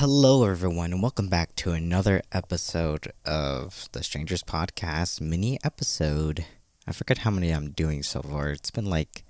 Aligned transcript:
Hello, 0.00 0.44
everyone, 0.44 0.92
and 0.92 1.00
welcome 1.00 1.28
back 1.28 1.56
to 1.56 1.72
another 1.72 2.20
episode 2.30 3.14
of 3.24 3.88
the 3.92 4.02
Strangers 4.02 4.42
Podcast 4.42 5.22
mini 5.22 5.58
episode. 5.64 6.44
I 6.86 6.92
forget 6.92 7.16
how 7.16 7.30
many 7.30 7.50
I'm 7.50 7.70
doing 7.70 8.02
so 8.02 8.20
far. 8.20 8.50
It's 8.50 8.70
been 8.70 8.84
like, 8.84 9.24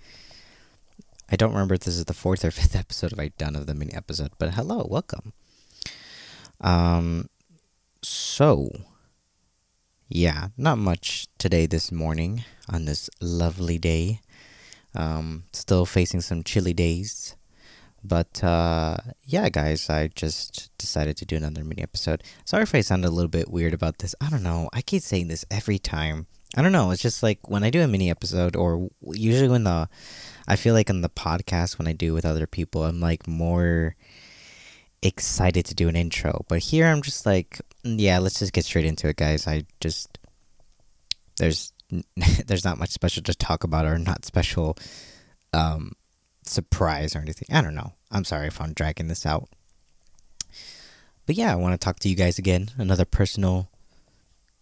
I 1.30 1.36
don't 1.36 1.52
remember 1.52 1.74
if 1.74 1.82
this 1.82 1.96
is 1.96 2.06
the 2.06 2.12
fourth 2.12 2.44
or 2.44 2.50
fifth 2.50 2.74
episode 2.74 3.14
I've 3.16 3.38
done 3.38 3.54
of 3.54 3.68
the 3.68 3.74
mini 3.74 3.94
episode, 3.94 4.32
but 4.38 4.54
hello, 4.54 4.84
welcome. 4.90 5.32
Um, 6.60 7.28
so, 8.02 8.72
yeah, 10.08 10.48
not 10.56 10.78
much 10.78 11.28
today 11.38 11.66
this 11.66 11.92
morning 11.92 12.42
on 12.68 12.86
this 12.86 13.08
lovely 13.20 13.78
day. 13.78 14.20
Um, 14.96 15.44
still 15.52 15.86
facing 15.86 16.22
some 16.22 16.42
chilly 16.42 16.74
days. 16.74 17.36
But 18.04 18.42
uh, 18.44 18.98
yeah, 19.24 19.48
guys, 19.48 19.90
I 19.90 20.08
just 20.08 20.70
decided 20.78 21.16
to 21.18 21.26
do 21.26 21.36
another 21.36 21.64
mini 21.64 21.82
episode. 21.82 22.22
Sorry 22.44 22.62
if 22.62 22.74
I 22.74 22.80
sound 22.80 23.04
a 23.04 23.10
little 23.10 23.28
bit 23.28 23.50
weird 23.50 23.74
about 23.74 23.98
this. 23.98 24.14
I 24.20 24.30
don't 24.30 24.42
know. 24.42 24.68
I 24.72 24.82
keep 24.82 25.02
saying 25.02 25.28
this 25.28 25.44
every 25.50 25.78
time. 25.78 26.26
I 26.56 26.62
don't 26.62 26.72
know. 26.72 26.90
It's 26.90 27.02
just 27.02 27.22
like 27.22 27.48
when 27.48 27.64
I 27.64 27.70
do 27.70 27.82
a 27.82 27.88
mini 27.88 28.10
episode, 28.10 28.54
or 28.54 28.88
usually 29.02 29.48
when 29.48 29.64
the, 29.64 29.88
I 30.46 30.56
feel 30.56 30.74
like 30.74 30.88
in 30.88 31.00
the 31.00 31.08
podcast 31.08 31.78
when 31.78 31.88
I 31.88 31.92
do 31.92 32.14
with 32.14 32.24
other 32.24 32.46
people, 32.46 32.84
I'm 32.84 33.00
like 33.00 33.26
more 33.26 33.96
excited 35.02 35.66
to 35.66 35.74
do 35.74 35.88
an 35.88 35.96
intro. 35.96 36.44
But 36.48 36.60
here 36.60 36.86
I'm 36.86 37.02
just 37.02 37.26
like, 37.26 37.60
yeah, 37.82 38.18
let's 38.18 38.38
just 38.38 38.52
get 38.52 38.64
straight 38.64 38.86
into 38.86 39.08
it, 39.08 39.16
guys. 39.16 39.46
I 39.46 39.64
just, 39.80 40.18
there's, 41.38 41.72
there's 42.46 42.64
not 42.64 42.78
much 42.78 42.90
special 42.90 43.22
to 43.24 43.34
talk 43.34 43.64
about 43.64 43.84
or 43.84 43.98
not 43.98 44.24
special, 44.24 44.78
um, 45.52 45.92
surprise 46.48 47.14
or 47.14 47.20
anything. 47.20 47.48
I 47.54 47.62
don't 47.62 47.74
know. 47.74 47.92
I'm 48.10 48.24
sorry 48.24 48.46
if 48.46 48.60
I'm 48.60 48.72
dragging 48.72 49.08
this 49.08 49.26
out. 49.26 49.48
But 51.26 51.34
yeah, 51.36 51.52
I 51.52 51.56
want 51.56 51.78
to 51.78 51.84
talk 51.84 51.98
to 52.00 52.08
you 52.08 52.14
guys 52.14 52.38
again. 52.38 52.70
Another 52.78 53.04
personal 53.04 53.68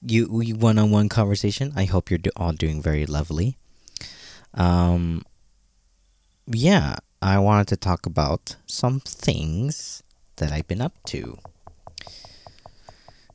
you 0.06 0.26
one-on-one 0.26 1.08
conversation. 1.08 1.72
I 1.76 1.84
hope 1.84 2.10
you're 2.10 2.18
do- 2.18 2.30
all 2.36 2.52
doing 2.52 2.82
very 2.82 3.06
lovely. 3.06 3.56
Um 4.52 5.24
yeah, 6.46 6.96
I 7.22 7.38
wanted 7.38 7.68
to 7.68 7.76
talk 7.76 8.04
about 8.04 8.56
some 8.66 9.00
things 9.00 10.02
that 10.36 10.52
I've 10.52 10.68
been 10.68 10.82
up 10.82 10.92
to. 11.06 11.38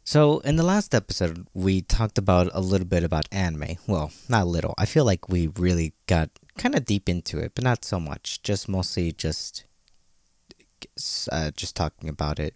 So, 0.03 0.39
in 0.39 0.55
the 0.55 0.63
last 0.63 0.95
episode, 0.95 1.45
we 1.53 1.81
talked 1.81 2.17
about 2.17 2.49
a 2.53 2.61
little 2.61 2.87
bit 2.87 3.03
about 3.03 3.27
anime. 3.31 3.77
Well, 3.87 4.11
not 4.27 4.43
a 4.43 4.49
little. 4.49 4.73
I 4.77 4.85
feel 4.85 5.05
like 5.05 5.29
we 5.29 5.47
really 5.47 5.93
got 6.07 6.31
kind 6.59 6.75
of 6.75 6.85
deep 6.85 7.09
into 7.09 7.39
it, 7.39 7.53
but 7.55 7.63
not 7.63 7.83
so 7.83 7.99
much. 7.99 8.43
Just 8.43 8.69
mostly 8.69 9.11
just 9.11 9.63
uh, 11.31 11.51
just 11.55 11.75
talking 11.75 12.09
about 12.09 12.37
it. 12.37 12.53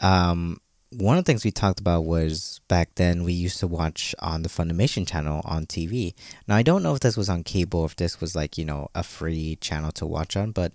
Um, 0.00 0.60
one 0.90 1.16
of 1.16 1.24
the 1.24 1.30
things 1.30 1.44
we 1.44 1.50
talked 1.50 1.80
about 1.80 2.04
was 2.04 2.60
back 2.68 2.96
then 2.96 3.22
we 3.22 3.32
used 3.32 3.60
to 3.60 3.66
watch 3.66 4.14
on 4.18 4.42
the 4.42 4.48
Funimation 4.48 5.08
channel 5.08 5.40
on 5.44 5.64
TV. 5.64 6.12
Now 6.46 6.56
I 6.56 6.62
don't 6.62 6.82
know 6.82 6.92
if 6.92 7.00
this 7.00 7.16
was 7.16 7.30
on 7.30 7.44
cable, 7.44 7.86
if 7.86 7.96
this 7.96 8.20
was 8.20 8.36
like 8.36 8.58
you 8.58 8.64
know 8.64 8.88
a 8.94 9.02
free 9.02 9.56
channel 9.60 9.92
to 9.92 10.04
watch 10.04 10.36
on, 10.36 10.50
but 10.50 10.72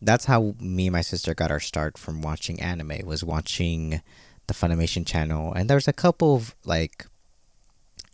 that's 0.00 0.24
how 0.24 0.54
me 0.58 0.86
and 0.86 0.92
my 0.92 1.02
sister 1.02 1.34
got 1.34 1.50
our 1.50 1.60
start 1.60 1.98
from 1.98 2.22
watching 2.22 2.60
anime. 2.60 3.04
Was 3.04 3.22
watching 3.22 4.00
the 4.46 4.54
Funimation 4.54 5.06
channel, 5.06 5.52
and 5.52 5.68
there 5.68 5.76
was 5.76 5.88
a 5.88 5.92
couple 5.92 6.34
of 6.36 6.54
like 6.64 7.06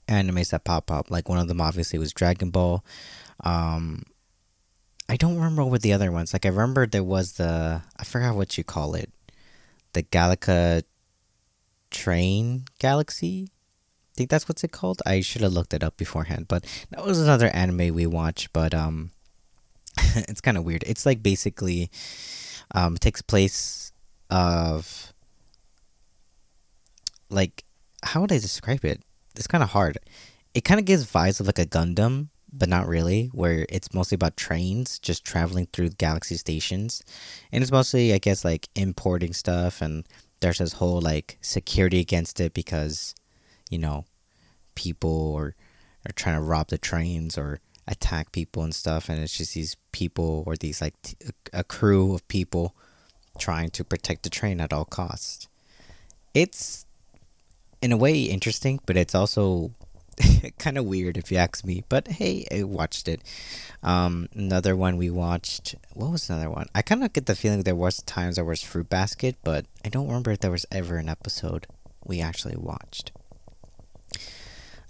animes 0.09 0.51
that 0.51 0.65
pop 0.65 0.91
up. 0.91 1.11
Like 1.11 1.29
one 1.29 1.39
of 1.39 1.49
them 1.49 1.61
obviously 1.61 1.99
was 1.99 2.13
Dragon 2.13 2.51
Ball. 2.51 2.85
Um, 3.45 4.05
I 5.09 5.17
don't 5.17 5.37
remember 5.37 5.65
what 5.65 5.83
the 5.83 5.93
other 5.93 6.13
ones. 6.13 6.33
Like 6.33 6.45
I 6.45 6.51
remember 6.51 6.87
there 6.87 7.05
was 7.05 7.33
the 7.33 7.83
I 7.97 8.05
forgot 8.05 8.37
what 8.37 8.59
you 8.59 8.65
call 8.65 8.95
it, 8.95 9.11
the 9.93 10.03
Galaga 10.03 10.83
Train 11.91 12.65
Galaxy. 12.79 13.49
I 13.51 14.13
think 14.19 14.31
that's 14.31 14.49
what's 14.49 14.65
it 14.65 14.73
called. 14.73 15.01
I 15.07 15.21
should 15.21 15.43
have 15.43 15.53
looked 15.53 15.73
it 15.73 15.85
up 15.85 15.97
beforehand, 15.97 16.47
but 16.49 16.67
that 16.91 17.05
was 17.05 17.21
another 17.21 17.49
anime 17.49 17.95
we 17.95 18.07
watched. 18.07 18.53
But 18.53 18.75
um, 18.75 19.13
it's 19.97 20.41
kind 20.41 20.57
of 20.59 20.65
weird. 20.65 20.85
It's 20.87 21.07
like 21.07 21.23
basically, 21.23 21.91
um, 22.75 22.97
takes 22.97 23.23
place 23.23 23.93
of 24.31 25.13
like 27.31 27.65
how 28.03 28.21
would 28.21 28.33
I 28.33 28.39
describe 28.39 28.85
it? 28.85 29.03
It's 29.37 29.47
kind 29.47 29.63
of 29.63 29.71
hard. 29.71 29.99
It 30.55 30.65
kind 30.65 30.81
of 30.81 30.87
gives 30.87 31.07
vibes 31.11 31.41
of 31.41 31.47
like 31.47 31.59
a 31.59 31.67
Gundam, 31.67 32.29
but 32.53 32.69
not 32.69 32.89
really, 32.89 33.27
where 33.33 33.67
it's 33.69 33.93
mostly 33.93 34.15
about 34.15 34.37
trains 34.37 34.99
just 34.99 35.25
traveling 35.25 35.67
through 35.73 35.91
galaxy 35.91 36.37
stations. 36.37 37.03
And 37.53 37.63
it's 37.63 37.73
mostly, 37.73 38.13
I 38.13 38.19
guess, 38.19 38.45
like 38.45 38.69
importing 38.75 39.33
stuff, 39.33 39.83
and 39.83 40.05
there's 40.41 40.59
this 40.59 40.75
whole 40.75 41.01
like 41.01 41.39
security 41.41 42.01
against 42.01 42.41
it 42.41 42.55
because, 42.55 43.15
you 43.71 43.79
know, 43.79 44.05
people 44.75 45.35
are, 45.37 45.55
are 46.07 46.13
trying 46.15 46.37
to 46.37 46.43
rob 46.43 46.69
the 46.69 46.79
trains 46.79 47.37
or 47.37 47.61
attack 47.87 48.33
people 48.33 48.63
and 48.63 48.75
stuff. 48.75 49.09
And 49.09 49.19
it's 49.19 49.37
just 49.37 49.55
these 49.55 49.77
people 49.93 50.45
or 50.47 50.57
these 50.57 50.81
like 50.81 50.95
t- 51.03 51.17
a 51.53 51.65
crew 51.65 52.15
of 52.15 52.27
people 52.29 52.75
trying 53.39 53.71
to 53.71 53.85
protect 53.85 54.23
the 54.23 54.31
train 54.31 54.61
at 54.61 54.73
all 54.73 54.85
costs. 54.85 55.49
It's 56.35 56.87
in 57.81 57.93
a 57.93 57.97
way 57.97 58.23
interesting, 58.23 58.81
but 58.87 58.97
it's 58.97 59.15
also 59.15 59.73
kind 60.59 60.79
of 60.79 60.85
weird 60.85 61.17
if 61.17 61.31
you 61.31 61.39
ask 61.39 61.65
me. 61.65 61.85
But 61.89 62.09
hey, 62.09 62.47
I 62.51 62.63
watched 62.65 63.09
it. 63.09 63.23
Um, 63.83 64.29
another 64.35 64.77
one 64.77 64.97
we 64.97 65.11
watched. 65.11 65.75
What 65.95 66.11
was 66.11 66.29
another 66.29 66.51
one? 66.51 66.67
I 66.75 66.83
kind 66.83 67.05
of 67.05 67.13
get 67.13 67.27
the 67.27 67.37
feeling 67.37 67.63
there 67.63 67.75
was 67.75 68.03
times 68.03 68.37
there 68.37 68.45
was 68.45 68.63
Fruit 68.63 68.89
Basket, 68.89 69.37
but 69.45 69.67
I 69.85 69.89
don't 69.89 70.07
remember 70.07 70.33
if 70.33 70.41
there 70.41 70.51
was 70.51 70.67
ever 70.71 70.97
an 70.97 71.09
episode 71.09 71.67
we 72.05 72.21
actually 72.21 72.57
watched. 72.57 73.13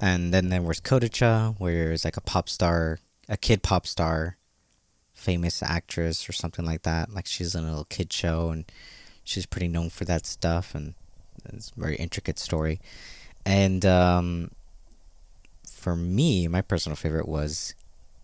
And 0.00 0.32
then 0.32 0.48
there 0.48 0.62
was 0.62 0.80
Kodocha, 0.80 1.56
where 1.58 1.92
it's 1.92 2.04
like 2.04 2.16
a 2.16 2.22
pop 2.22 2.48
star, 2.48 2.98
a 3.28 3.36
kid 3.36 3.62
pop 3.62 3.86
star, 3.86 4.36
famous 5.12 5.62
actress 5.62 6.28
or 6.28 6.32
something 6.32 6.64
like 6.64 6.82
that. 6.82 7.12
Like 7.12 7.26
she's 7.26 7.54
in 7.54 7.64
a 7.64 7.68
little 7.68 7.84
kid 7.84 8.12
show, 8.12 8.50
and 8.50 8.64
she's 9.24 9.46
pretty 9.46 9.68
known 9.68 9.90
for 9.90 10.04
that 10.04 10.24
stuff, 10.24 10.74
and 10.74 10.94
it's 11.46 11.72
a 11.76 11.80
very 11.80 11.96
intricate 11.96 12.38
story. 12.38 12.80
And 13.44 13.84
um, 13.84 14.52
for 15.88 15.96
me, 15.96 16.46
my 16.48 16.60
personal 16.60 16.96
favorite 16.96 17.26
was 17.26 17.74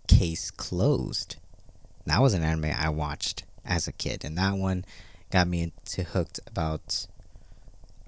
Case 0.07 0.51
Closed. 0.51 1.37
That 2.05 2.21
was 2.21 2.35
an 2.35 2.45
anime 2.45 2.71
I 2.77 2.91
watched 2.91 3.45
as 3.65 3.89
a 3.89 3.93
kid, 3.93 4.23
and 4.23 4.37
that 4.37 4.59
one 4.59 4.85
got 5.31 5.49
me 5.49 5.63
into 5.63 6.05
hooked 6.05 6.41
about 6.47 7.07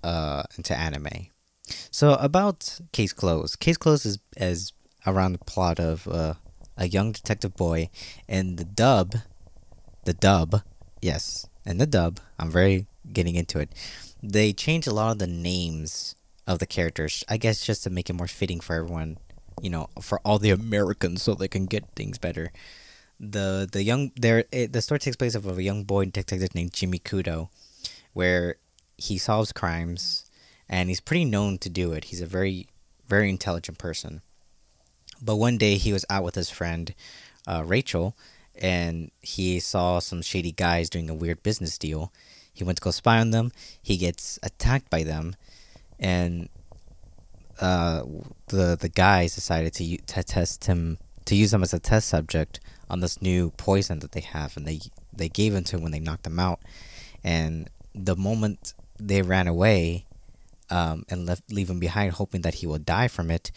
uh 0.05 0.43
into 0.59 0.77
anime. 0.77 1.29
So 1.91 2.17
about 2.17 2.81
Case 2.93 3.15
Closed. 3.15 3.59
Case 3.59 3.79
Closed 3.79 4.05
is 4.05 4.19
is 4.37 4.75
around 5.07 5.33
the 5.33 5.39
plot 5.39 5.81
of 5.81 6.07
uh, 6.07 6.35
a 6.77 6.87
young 6.87 7.13
detective 7.13 7.57
boy, 7.57 7.89
and 8.29 8.59
the 8.59 8.65
dub, 8.67 9.15
the 10.05 10.13
dub, 10.13 10.61
yes, 11.01 11.49
and 11.65 11.81
the 11.81 11.87
dub. 11.87 12.21
I'm 12.39 12.51
very 12.51 12.89
getting 13.11 13.37
into 13.37 13.59
it. 13.59 13.73
They 14.23 14.53
changed 14.53 14.87
a 14.87 14.93
lot 14.93 15.13
of 15.13 15.19
the 15.19 15.27
names 15.27 16.15
of 16.47 16.59
the 16.59 16.67
characters. 16.67 17.25
I 17.27 17.39
guess 17.39 17.65
just 17.65 17.85
to 17.85 17.91
make 17.91 18.11
it 18.11 18.13
more 18.13 18.29
fitting 18.29 18.61
for 18.61 18.77
everyone 18.77 19.17
you 19.61 19.71
know 19.71 19.89
for 20.01 20.21
all 20.25 20.39
the 20.39 20.51
Americans 20.51 21.23
so 21.23 21.35
they 21.35 21.49
can 21.49 21.67
get 21.67 21.85
things 21.95 22.19
better. 22.19 22.53
The 23.19 23.69
the 23.71 23.83
young 23.83 24.13
there 24.17 24.45
it, 24.53 24.73
the 24.73 24.83
story 24.83 24.99
takes 24.99 25.17
place 25.17 25.35
of 25.35 25.47
a 25.47 25.63
young 25.63 25.85
boy 25.85 26.07
detective 26.07 26.55
named 26.55 26.73
Jimmy 26.73 26.99
Kudo, 26.99 27.49
where 28.13 28.57
he 28.99 29.19
solves 29.19 29.53
crimes, 29.53 30.31
and 30.69 30.89
he's 30.89 31.01
pretty 31.01 31.25
known 31.25 31.59
to 31.59 31.69
do 31.69 31.93
it. 31.93 32.05
He's 32.05 32.21
a 32.21 32.27
very 32.27 32.69
very 33.07 33.31
intelligent 33.31 33.79
person. 33.79 34.23
But 35.23 35.37
one 35.37 35.57
day 35.57 35.77
he 35.77 35.93
was 35.93 36.05
out 36.11 36.25
with 36.25 36.35
his 36.35 36.51
friend, 36.51 36.95
uh, 37.47 37.63
Rachel, 37.65 38.15
and 38.55 39.11
he 39.21 39.61
saw 39.61 39.99
some 39.99 40.21
shady 40.21 40.53
guys 40.53 40.91
doing 40.91 41.09
a 41.09 41.15
weird 41.15 41.43
business 41.43 41.79
deal. 41.79 42.13
He 42.53 42.65
went 42.65 42.79
to 42.79 42.85
go 42.85 42.91
spy 42.91 43.19
on 43.19 43.31
them. 43.31 43.53
He 43.83 43.97
gets 43.97 44.39
attacked 44.43 44.91
by 44.91 45.05
them, 45.05 45.37
and 45.99 46.49
uh, 47.61 48.03
the 48.49 48.77
the 48.81 48.89
guys 48.89 49.35
decided 49.35 49.73
to 49.75 49.97
to 49.97 50.23
test 50.23 50.67
him 50.67 50.99
to 51.25 51.35
use 51.35 51.53
him 51.53 51.63
as 51.63 51.75
a 51.75 51.79
test 51.79 52.09
subject 52.09 52.61
on 52.89 53.01
this 53.01 53.21
new 53.21 53.51
poison 53.57 53.99
that 54.01 54.13
they 54.13 54.21
have, 54.21 54.57
and 54.57 54.67
they 54.67 54.81
they 55.13 55.29
gave 55.29 55.55
him 55.55 55.65
to 55.65 55.77
him 55.77 55.83
when 55.83 55.93
they 55.93 56.01
knocked 56.01 56.27
him 56.27 56.39
out. 56.39 56.61
And 57.25 57.69
the 57.95 58.17
moment 58.17 58.75
they 58.99 59.23
ran 59.23 59.49
away 59.49 60.07
um, 60.71 61.05
and 61.09 61.27
left 61.27 61.51
leave 61.51 61.71
him 61.71 61.81
behind, 61.81 62.13
hoping 62.13 62.43
that 62.43 62.55
he 62.55 62.67
will 62.67 62.79
die 62.79 63.09
from 63.09 63.31
it, 63.31 63.51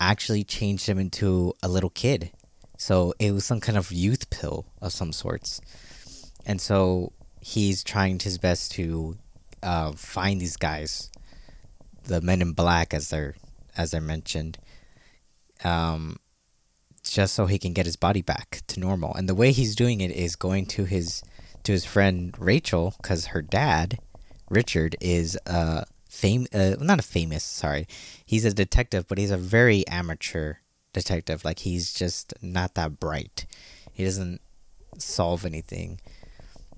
actually 0.00 0.44
changed 0.44 0.86
him 0.86 0.98
into 0.98 1.54
a 1.62 1.68
little 1.68 1.90
kid. 1.90 2.30
So 2.76 3.14
it 3.18 3.32
was 3.32 3.44
some 3.44 3.60
kind 3.60 3.76
of 3.76 3.90
youth 3.90 4.30
pill 4.30 4.66
of 4.80 4.92
some 4.92 5.12
sorts, 5.12 5.60
and 6.46 6.60
so 6.60 7.12
he's 7.40 7.82
trying 7.82 8.18
his 8.20 8.38
best 8.38 8.72
to 8.72 9.16
uh, 9.62 9.92
find 9.92 10.40
these 10.40 10.56
guys 10.56 11.10
the 12.08 12.20
Men 12.20 12.42
in 12.42 12.52
Black 12.52 12.92
as 12.92 13.10
they're 13.10 13.34
as 13.76 13.94
I 13.94 14.00
mentioned, 14.00 14.58
um, 15.64 16.18
just 17.04 17.34
so 17.34 17.46
he 17.46 17.58
can 17.58 17.72
get 17.72 17.86
his 17.86 17.96
body 17.96 18.22
back 18.22 18.62
to 18.66 18.80
normal. 18.80 19.14
And 19.14 19.28
the 19.28 19.34
way 19.34 19.52
he's 19.52 19.76
doing 19.76 20.00
it 20.00 20.10
is 20.10 20.36
going 20.36 20.66
to 20.66 20.84
his 20.84 21.22
to 21.62 21.72
his 21.72 21.84
friend 21.84 22.34
Rachel 22.38 22.94
because 23.00 23.26
her 23.26 23.42
dad, 23.42 23.98
Richard, 24.50 24.96
is 25.00 25.38
a 25.46 25.84
fame 26.08 26.46
uh, 26.52 26.74
not 26.80 26.98
a 26.98 27.02
famous 27.02 27.44
sorry. 27.44 27.86
He's 28.26 28.44
a 28.44 28.52
detective 28.52 29.06
but 29.08 29.18
he's 29.18 29.30
a 29.30 29.38
very 29.38 29.86
amateur 29.86 30.54
detective. 30.92 31.44
Like 31.44 31.60
he's 31.60 31.94
just 31.94 32.34
not 32.42 32.74
that 32.74 32.98
bright. 32.98 33.46
He 33.92 34.04
doesn't 34.04 34.40
solve 34.98 35.46
anything. 35.46 36.00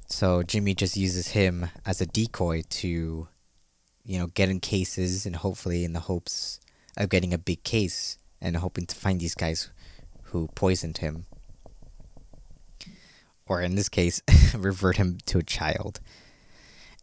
So 0.07 0.43
jimmy 0.43 0.75
just 0.75 0.97
uses 0.97 1.29
him 1.29 1.69
as 1.87 2.01
a 2.01 2.07
decoy 2.07 2.63
to 2.69 3.29
you 4.11 4.19
know 4.19 4.27
getting 4.27 4.59
cases 4.59 5.25
and 5.25 5.37
hopefully 5.37 5.85
in 5.85 5.93
the 5.93 6.01
hopes 6.01 6.59
of 6.97 7.09
getting 7.09 7.33
a 7.33 7.39
big 7.39 7.63
case 7.63 8.19
and 8.41 8.57
hoping 8.57 8.85
to 8.85 8.97
find 8.97 9.21
these 9.21 9.37
guys 9.37 9.71
who 10.25 10.49
poisoned 10.57 10.99
him 10.99 11.27
or 13.47 13.63
in 13.63 13.77
this 13.77 13.89
case 13.89 14.21
revert 14.57 14.97
him 14.97 15.19
to 15.27 15.39
a 15.39 15.45
child 15.45 16.01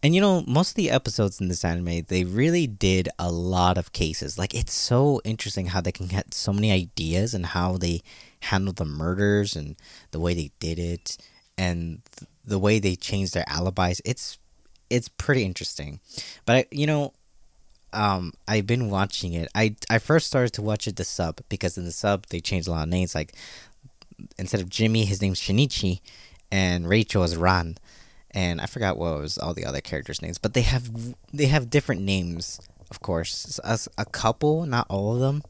and 0.03 0.13
you 0.13 0.21
know, 0.21 0.43
most 0.45 0.69
of 0.69 0.75
the 0.75 0.91
episodes 0.91 1.41
in 1.41 1.47
this 1.47 1.65
anime, 1.65 2.03
they 2.07 2.23
really 2.23 2.67
did 2.67 3.09
a 3.17 3.31
lot 3.31 3.79
of 3.79 3.93
cases. 3.93 4.37
Like 4.37 4.53
it's 4.53 4.73
so 4.73 5.19
interesting 5.25 5.65
how 5.65 5.81
they 5.81 5.91
can 5.91 6.05
get 6.05 6.35
so 6.35 6.53
many 6.53 6.71
ideas 6.71 7.33
and 7.33 7.47
how 7.47 7.77
they 7.77 8.01
handle 8.41 8.73
the 8.73 8.85
murders 8.85 9.55
and 9.55 9.75
the 10.11 10.19
way 10.19 10.35
they 10.35 10.51
did 10.59 10.77
it 10.77 11.17
and 11.57 12.03
the 12.45 12.59
way 12.59 12.77
they 12.77 12.95
changed 12.95 13.33
their 13.33 13.43
alibis. 13.47 13.99
It's 14.05 14.37
it's 14.89 15.09
pretty 15.09 15.43
interesting. 15.43 15.99
But 16.45 16.55
I, 16.55 16.65
you 16.71 16.87
know, 16.87 17.13
um, 17.93 18.33
I've 18.47 18.67
been 18.67 18.89
watching 18.89 19.33
it. 19.33 19.49
I 19.55 19.75
I 19.89 19.99
first 19.99 20.27
started 20.27 20.53
to 20.53 20.61
watch 20.61 20.87
it 20.87 20.95
the 20.95 21.03
sub 21.03 21.41
because 21.49 21.77
in 21.77 21.85
the 21.85 21.91
sub 21.91 22.25
they 22.27 22.39
changed 22.39 22.67
a 22.67 22.71
lot 22.71 22.83
of 22.83 22.89
names. 22.89 23.15
Like 23.15 23.33
instead 24.37 24.61
of 24.61 24.69
Jimmy, 24.69 25.05
his 25.05 25.21
name's 25.21 25.39
Shinichi, 25.39 26.01
and 26.51 26.87
Rachel 26.87 27.23
is 27.23 27.35
Ran 27.37 27.77
and 28.31 28.61
I 28.61 28.65
forgot 28.65 28.97
what 28.97 29.19
was 29.19 29.37
all 29.37 29.53
the 29.53 29.65
other 29.65 29.81
characters' 29.81 30.21
names, 30.21 30.37
but 30.37 30.53
they 30.53 30.61
have 30.61 30.91
they 31.33 31.47
have 31.47 31.69
different 31.69 32.01
names, 32.01 32.59
of 32.91 32.99
course. 32.99 33.59
As 33.59 33.87
a 33.97 34.05
couple, 34.05 34.65
not 34.65 34.85
all 34.89 35.13
of 35.13 35.19
them. 35.19 35.43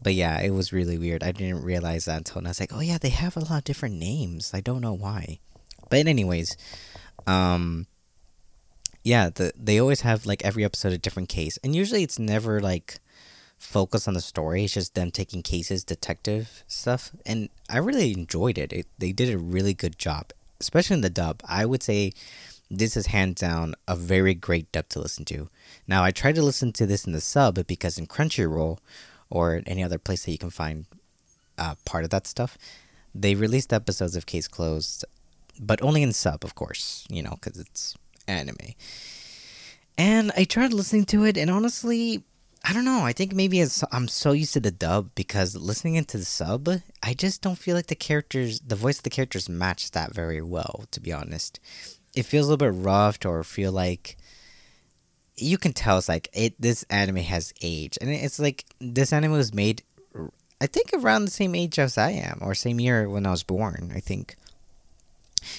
But 0.00 0.14
yeah, 0.14 0.40
it 0.40 0.50
was 0.50 0.72
really 0.72 0.96
weird. 0.96 1.24
I 1.24 1.32
didn't 1.32 1.64
realize 1.64 2.04
that 2.04 2.18
until 2.18 2.40
now 2.40 2.48
I 2.48 2.50
was 2.50 2.60
like, 2.60 2.72
oh 2.72 2.80
yeah, 2.80 2.98
they 2.98 3.08
have 3.08 3.36
a 3.36 3.40
lot 3.40 3.58
of 3.58 3.64
different 3.64 3.96
names. 3.96 4.52
I 4.54 4.60
don't 4.60 4.80
know 4.80 4.92
why. 4.92 5.40
But 5.90 6.06
anyways, 6.06 6.56
um, 7.26 7.86
yeah, 9.08 9.30
the 9.30 9.52
they 9.56 9.78
always 9.78 10.02
have 10.02 10.26
like 10.26 10.44
every 10.44 10.64
episode 10.64 10.92
a 10.92 10.98
different 10.98 11.28
case, 11.28 11.58
and 11.62 11.74
usually 11.74 12.02
it's 12.02 12.18
never 12.18 12.60
like 12.60 13.00
focused 13.58 14.06
on 14.08 14.14
the 14.14 14.20
story. 14.20 14.64
It's 14.64 14.74
just 14.74 14.94
them 14.94 15.10
taking 15.10 15.42
cases, 15.42 15.84
detective 15.84 16.64
stuff, 16.66 17.12
and 17.26 17.48
I 17.68 17.78
really 17.78 18.12
enjoyed 18.12 18.58
it. 18.58 18.72
it 18.72 18.86
they 18.98 19.12
did 19.12 19.32
a 19.32 19.38
really 19.54 19.74
good 19.74 19.98
job 19.98 20.32
especially 20.60 20.94
in 20.94 21.00
the 21.00 21.10
dub, 21.10 21.40
I 21.48 21.64
would 21.64 21.82
say 21.82 22.12
this 22.70 22.96
is 22.96 23.06
hands 23.06 23.40
down 23.40 23.74
a 23.86 23.96
very 23.96 24.34
great 24.34 24.70
dub 24.72 24.88
to 24.90 25.00
listen 25.00 25.24
to. 25.26 25.48
Now, 25.86 26.04
I 26.04 26.10
tried 26.10 26.34
to 26.34 26.42
listen 26.42 26.72
to 26.74 26.86
this 26.86 27.06
in 27.06 27.12
the 27.12 27.20
sub 27.20 27.66
because 27.66 27.98
in 27.98 28.06
Crunchyroll 28.06 28.78
or 29.30 29.62
any 29.66 29.82
other 29.82 29.98
place 29.98 30.24
that 30.24 30.32
you 30.32 30.38
can 30.38 30.50
find 30.50 30.86
uh, 31.56 31.74
part 31.84 32.04
of 32.04 32.10
that 32.10 32.26
stuff, 32.26 32.58
they 33.14 33.34
released 33.34 33.72
episodes 33.72 34.16
of 34.16 34.26
Case 34.26 34.48
Closed, 34.48 35.04
but 35.58 35.82
only 35.82 36.02
in 36.02 36.12
sub, 36.12 36.44
of 36.44 36.54
course, 36.54 37.06
you 37.08 37.22
know, 37.22 37.38
because 37.40 37.58
it's 37.58 37.96
anime. 38.28 38.74
And 39.96 40.30
I 40.36 40.44
tried 40.44 40.72
listening 40.72 41.04
to 41.06 41.24
it, 41.24 41.36
and 41.36 41.50
honestly, 41.50 42.22
I 42.64 42.72
don't 42.72 42.84
know. 42.84 43.00
I 43.00 43.12
think 43.12 43.34
maybe 43.34 43.64
I'm 43.92 44.08
so 44.08 44.32
used 44.32 44.52
to 44.52 44.60
the 44.60 44.70
dub 44.70 45.10
because 45.14 45.56
listening 45.56 45.94
into 45.94 46.18
the 46.18 46.24
sub, 46.24 46.68
I 47.02 47.14
just 47.14 47.42
don't 47.42 47.58
feel 47.58 47.74
like 47.74 47.86
the 47.86 47.94
characters, 47.94 48.60
the 48.60 48.76
voice 48.76 48.98
of 48.98 49.04
the 49.04 49.10
characters 49.10 49.48
match 49.48 49.90
that 49.92 50.14
very 50.14 50.42
well, 50.42 50.84
to 50.90 51.00
be 51.00 51.12
honest. 51.12 51.58
It 52.14 52.24
feels 52.24 52.46
a 52.46 52.50
little 52.50 52.72
bit 52.72 52.78
roughed 52.78 53.24
or 53.26 53.42
feel 53.44 53.72
like 53.72 54.16
you 55.36 55.56
can 55.56 55.72
tell 55.72 55.98
it's 55.98 56.08
like 56.08 56.28
it 56.32 56.60
this 56.60 56.84
anime 56.90 57.16
has 57.16 57.54
age. 57.62 57.96
And 58.00 58.10
it's 58.10 58.38
like 58.38 58.64
this 58.80 59.12
anime 59.12 59.32
was 59.32 59.54
made 59.54 59.82
I 60.60 60.66
think 60.66 60.90
around 60.92 61.24
the 61.24 61.30
same 61.30 61.54
age 61.54 61.78
as 61.78 61.96
I 61.96 62.10
am 62.10 62.38
or 62.40 62.54
same 62.54 62.80
year 62.80 63.08
when 63.08 63.26
I 63.26 63.30
was 63.30 63.44
born, 63.44 63.92
I 63.94 64.00
think. 64.00 64.36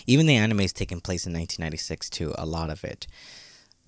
Even 0.07 0.25
the 0.25 0.35
anime 0.35 0.61
is 0.61 0.73
taking 0.73 1.01
place 1.01 1.25
in 1.25 1.33
1996 1.33 2.09
too, 2.09 2.33
a 2.37 2.45
lot 2.45 2.69
of 2.69 2.83
it. 2.83 3.07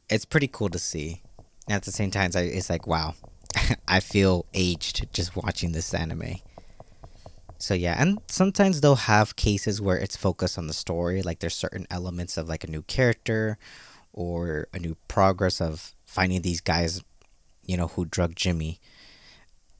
It's 0.10 0.26
pretty 0.26 0.48
cool 0.48 0.70
to 0.70 0.80
see 0.80 1.22
at 1.70 1.84
the 1.84 1.92
same 1.92 2.12
time, 2.12 2.32
it's 2.34 2.70
like, 2.70 2.88
wow, 2.88 3.16
I 3.88 4.00
feel 4.00 4.46
aged 4.54 5.12
just 5.14 5.36
watching 5.36 5.72
this 5.72 5.94
anime. 5.94 6.36
So 7.58 7.74
yeah, 7.74 7.96
and 7.98 8.20
sometimes 8.28 8.82
they'll 8.82 8.96
have 8.96 9.36
cases 9.36 9.80
where 9.80 9.98
it's 9.98 10.18
focused 10.18 10.58
on 10.58 10.68
the 10.68 10.74
story, 10.74 11.22
like 11.22 11.40
there's 11.40 11.56
certain 11.56 11.86
elements 11.92 12.38
of 12.38 12.50
like 12.50 12.64
a 12.64 12.70
new 12.70 12.82
character 12.84 13.58
or 14.14 14.68
a 14.74 14.80
new 14.80 14.96
progress 15.08 15.62
of 15.62 15.94
finding 16.06 16.42
these 16.42 16.60
guys, 16.60 17.04
you 17.66 17.78
know, 17.78 17.88
who 17.88 18.06
drug 18.06 18.36
Jimmy. 18.36 18.80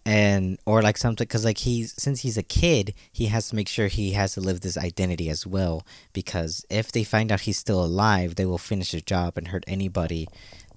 And 0.04 0.58
or 0.66 0.82
like 0.82 0.98
something 0.98 1.28
cuz 1.28 1.46
like 1.46 1.60
he's 1.60 1.94
since 2.02 2.22
he's 2.22 2.38
a 2.38 2.44
kid, 2.44 2.96
he 3.12 3.28
has 3.28 3.50
to 3.50 3.56
make 3.56 3.68
sure 3.68 3.88
he 3.88 4.14
has 4.14 4.34
to 4.34 4.42
live 4.42 4.62
this 4.62 4.78
identity 4.78 5.30
as 5.30 5.46
well 5.46 5.86
because 6.12 6.66
if 6.72 6.92
they 6.92 7.04
find 7.04 7.32
out 7.32 7.42
he's 7.42 7.60
still 7.60 7.84
alive, 7.84 8.36
they 8.36 8.46
will 8.46 8.58
finish 8.58 8.92
the 8.92 9.02
job 9.02 9.38
and 9.38 9.50
hurt 9.50 9.64
anybody 9.68 10.28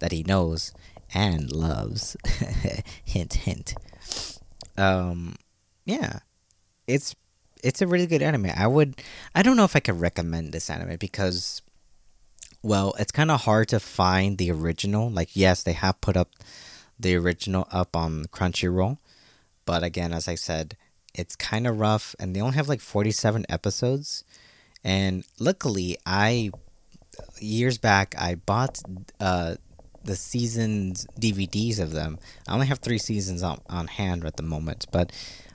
that 0.00 0.12
he 0.12 0.22
knows 0.22 0.72
and 1.14 1.50
loves. 1.52 2.16
hint, 3.04 3.32
hint. 3.34 3.74
Um, 4.76 5.36
yeah, 5.86 6.18
it's 6.86 7.14
it's 7.62 7.80
a 7.80 7.86
really 7.86 8.06
good 8.06 8.22
anime. 8.22 8.50
I 8.54 8.66
would. 8.66 9.00
I 9.34 9.42
don't 9.42 9.56
know 9.56 9.64
if 9.64 9.76
I 9.76 9.80
could 9.80 10.00
recommend 10.00 10.52
this 10.52 10.68
anime 10.68 10.96
because, 10.96 11.62
well, 12.62 12.94
it's 12.98 13.12
kind 13.12 13.30
of 13.30 13.42
hard 13.42 13.68
to 13.68 13.80
find 13.80 14.36
the 14.36 14.50
original. 14.50 15.10
Like, 15.10 15.30
yes, 15.34 15.62
they 15.62 15.72
have 15.72 16.00
put 16.00 16.16
up 16.16 16.30
the 16.98 17.16
original 17.16 17.66
up 17.70 17.96
on 17.96 18.26
Crunchyroll, 18.26 18.98
but 19.64 19.82
again, 19.82 20.12
as 20.12 20.28
I 20.28 20.34
said, 20.34 20.76
it's 21.14 21.36
kind 21.36 21.66
of 21.66 21.78
rough, 21.78 22.14
and 22.18 22.34
they 22.34 22.40
only 22.40 22.56
have 22.56 22.68
like 22.68 22.80
forty-seven 22.80 23.46
episodes. 23.48 24.24
And 24.82 25.24
luckily, 25.38 25.96
I 26.04 26.50
years 27.40 27.78
back 27.78 28.14
I 28.18 28.34
bought 28.34 28.80
uh 29.20 29.54
the 30.04 30.16
seasons 30.16 31.06
DVDs 31.18 31.78
of 31.80 31.92
them. 31.92 32.18
I 32.46 32.54
only 32.54 32.66
have 32.66 32.80
three 32.80 32.98
seasons 32.98 33.42
on, 33.42 33.60
on 33.68 33.86
hand 33.86 34.24
at 34.24 34.36
the 34.36 34.42
moment, 34.42 34.86
but 34.92 35.12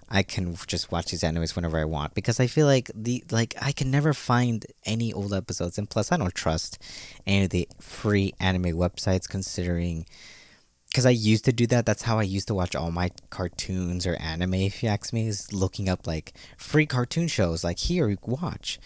I 0.09 0.23
can 0.23 0.55
just 0.65 0.91
watch 0.91 1.11
these 1.11 1.21
animes 1.21 1.55
whenever 1.55 1.77
I 1.77 1.85
want 1.85 2.15
because 2.15 2.39
I 2.39 2.47
feel 2.47 2.65
like 2.65 2.89
the 2.95 3.23
like 3.29 3.53
I 3.61 3.71
can 3.71 3.91
never 3.91 4.13
find 4.13 4.65
any 4.85 5.13
old 5.13 5.33
episodes, 5.33 5.77
and 5.77 5.89
plus 5.89 6.11
I 6.11 6.17
don't 6.17 6.33
trust 6.33 6.81
any 7.27 7.45
of 7.45 7.51
the 7.51 7.67
free 7.79 8.33
anime 8.39 8.75
websites 8.75 9.29
considering 9.29 10.05
because 10.89 11.05
I 11.05 11.11
used 11.11 11.45
to 11.45 11.53
do 11.53 11.67
that. 11.67 11.85
That's 11.85 12.01
how 12.01 12.19
I 12.19 12.23
used 12.23 12.47
to 12.47 12.55
watch 12.55 12.75
all 12.75 12.91
my 12.91 13.11
cartoons 13.29 14.07
or 14.07 14.15
anime. 14.15 14.55
If 14.55 14.81
you 14.81 14.89
ask 14.89 15.13
me, 15.13 15.27
is 15.27 15.53
looking 15.53 15.87
up 15.87 16.07
like 16.07 16.33
free 16.57 16.85
cartoon 16.85 17.27
shows. 17.27 17.63
Like 17.63 17.77
here, 17.77 18.09
you 18.09 18.17
watch. 18.25 18.79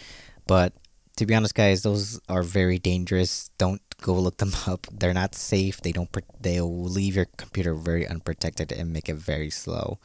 But 0.46 0.74
to 1.16 1.26
be 1.26 1.34
honest, 1.34 1.56
guys, 1.56 1.84
those 1.84 2.20
are 2.28 2.44
very 2.44 2.78
dangerous. 2.78 3.50
Don't 3.58 3.82
go 4.02 4.14
look 4.16 4.38
them 4.38 4.52
up. 4.68 4.88
They're 4.92 5.14
not 5.14 5.36
safe. 5.36 5.82
They 5.82 5.92
don't. 5.94 6.10
They'll 6.42 6.84
leave 6.84 7.16
your 7.16 7.28
computer 7.38 7.74
very 7.74 8.08
unprotected 8.08 8.72
and 8.72 8.92
make 8.92 9.08
it 9.08 9.16
very 9.16 9.50
slow. 9.50 10.00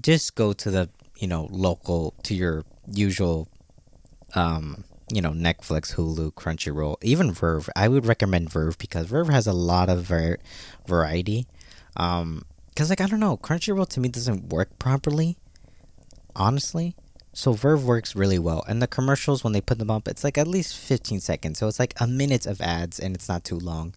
Just 0.00 0.34
go 0.34 0.52
to 0.52 0.70
the 0.70 0.88
you 1.18 1.28
know 1.28 1.48
local 1.50 2.14
to 2.24 2.34
your 2.34 2.64
usual, 2.90 3.48
um, 4.34 4.84
you 5.10 5.22
know 5.22 5.32
Netflix, 5.32 5.94
Hulu, 5.94 6.32
Crunchyroll, 6.32 6.96
even 7.02 7.32
VRV. 7.32 7.68
I 7.76 7.88
would 7.88 8.06
recommend 8.06 8.50
VRV 8.50 8.78
because 8.78 9.08
VRV 9.08 9.30
has 9.30 9.46
a 9.46 9.52
lot 9.52 9.88
of 9.88 10.04
ver- 10.04 10.38
variety. 10.86 11.46
Um, 11.96 12.44
because 12.70 12.88
like 12.88 13.00
I 13.00 13.06
don't 13.06 13.20
know, 13.20 13.36
Crunchyroll 13.36 13.88
to 13.88 14.00
me 14.00 14.08
doesn't 14.08 14.48
work 14.48 14.78
properly. 14.78 15.36
Honestly, 16.36 16.94
so 17.32 17.54
VRV 17.54 17.82
works 17.84 18.16
really 18.16 18.38
well. 18.38 18.64
And 18.68 18.82
the 18.82 18.86
commercials, 18.86 19.44
when 19.44 19.52
they 19.52 19.60
put 19.60 19.78
them 19.78 19.90
up, 19.90 20.08
it's 20.08 20.24
like 20.24 20.38
at 20.38 20.48
least 20.48 20.76
15 20.76 21.20
seconds. 21.20 21.58
So 21.58 21.68
it's 21.68 21.78
like 21.78 21.94
a 22.00 22.06
minute 22.06 22.46
of 22.46 22.60
ads 22.60 22.98
and 22.98 23.14
it's 23.14 23.28
not 23.28 23.44
too 23.44 23.58
long. 23.58 23.94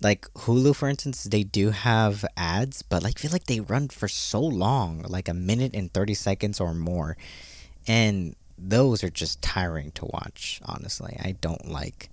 Like 0.00 0.26
Hulu, 0.34 0.76
for 0.76 0.88
instance, 0.88 1.24
they 1.24 1.42
do 1.42 1.70
have 1.70 2.24
ads, 2.36 2.82
but 2.82 3.02
like 3.02 3.18
feel 3.18 3.30
like 3.30 3.46
they 3.46 3.60
run 3.60 3.88
for 3.88 4.08
so 4.08 4.40
long, 4.40 5.02
like 5.08 5.28
a 5.28 5.34
minute 5.34 5.74
and 5.74 5.92
30 5.92 6.14
seconds 6.14 6.60
or 6.60 6.74
more. 6.74 7.16
And 7.86 8.36
those 8.58 9.04
are 9.04 9.10
just 9.10 9.42
tiring 9.42 9.90
to 9.92 10.06
watch, 10.06 10.60
honestly. 10.64 11.16
I 11.20 11.32
don't 11.40 11.68
like. 11.68 12.08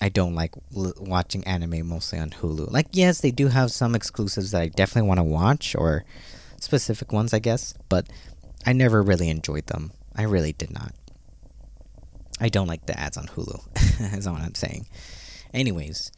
I 0.00 0.10
don't 0.10 0.34
like 0.34 0.54
l- 0.76 0.92
watching 0.98 1.42
anime 1.44 1.88
mostly 1.88 2.18
on 2.18 2.30
Hulu. 2.30 2.70
Like, 2.70 2.88
yes, 2.92 3.22
they 3.22 3.30
do 3.30 3.48
have 3.48 3.70
some 3.70 3.94
exclusives 3.94 4.50
that 4.50 4.60
I 4.60 4.68
definitely 4.68 5.08
want 5.08 5.18
to 5.20 5.24
watch, 5.24 5.74
or 5.74 6.04
specific 6.60 7.12
ones, 7.12 7.32
I 7.32 7.38
guess. 7.38 7.72
But 7.88 8.08
I 8.66 8.72
never 8.74 9.02
really 9.02 9.30
enjoyed 9.30 9.66
them. 9.68 9.92
I 10.14 10.22
really 10.22 10.52
did 10.52 10.70
not. 10.70 10.92
I 12.40 12.48
don't 12.50 12.66
like 12.66 12.86
the 12.86 12.98
ads 12.98 13.16
on 13.16 13.26
Hulu. 13.26 13.62
That's 14.12 14.26
what 14.26 14.40
I'm 14.42 14.54
saying. 14.54 14.86
Anyways, 15.54 16.12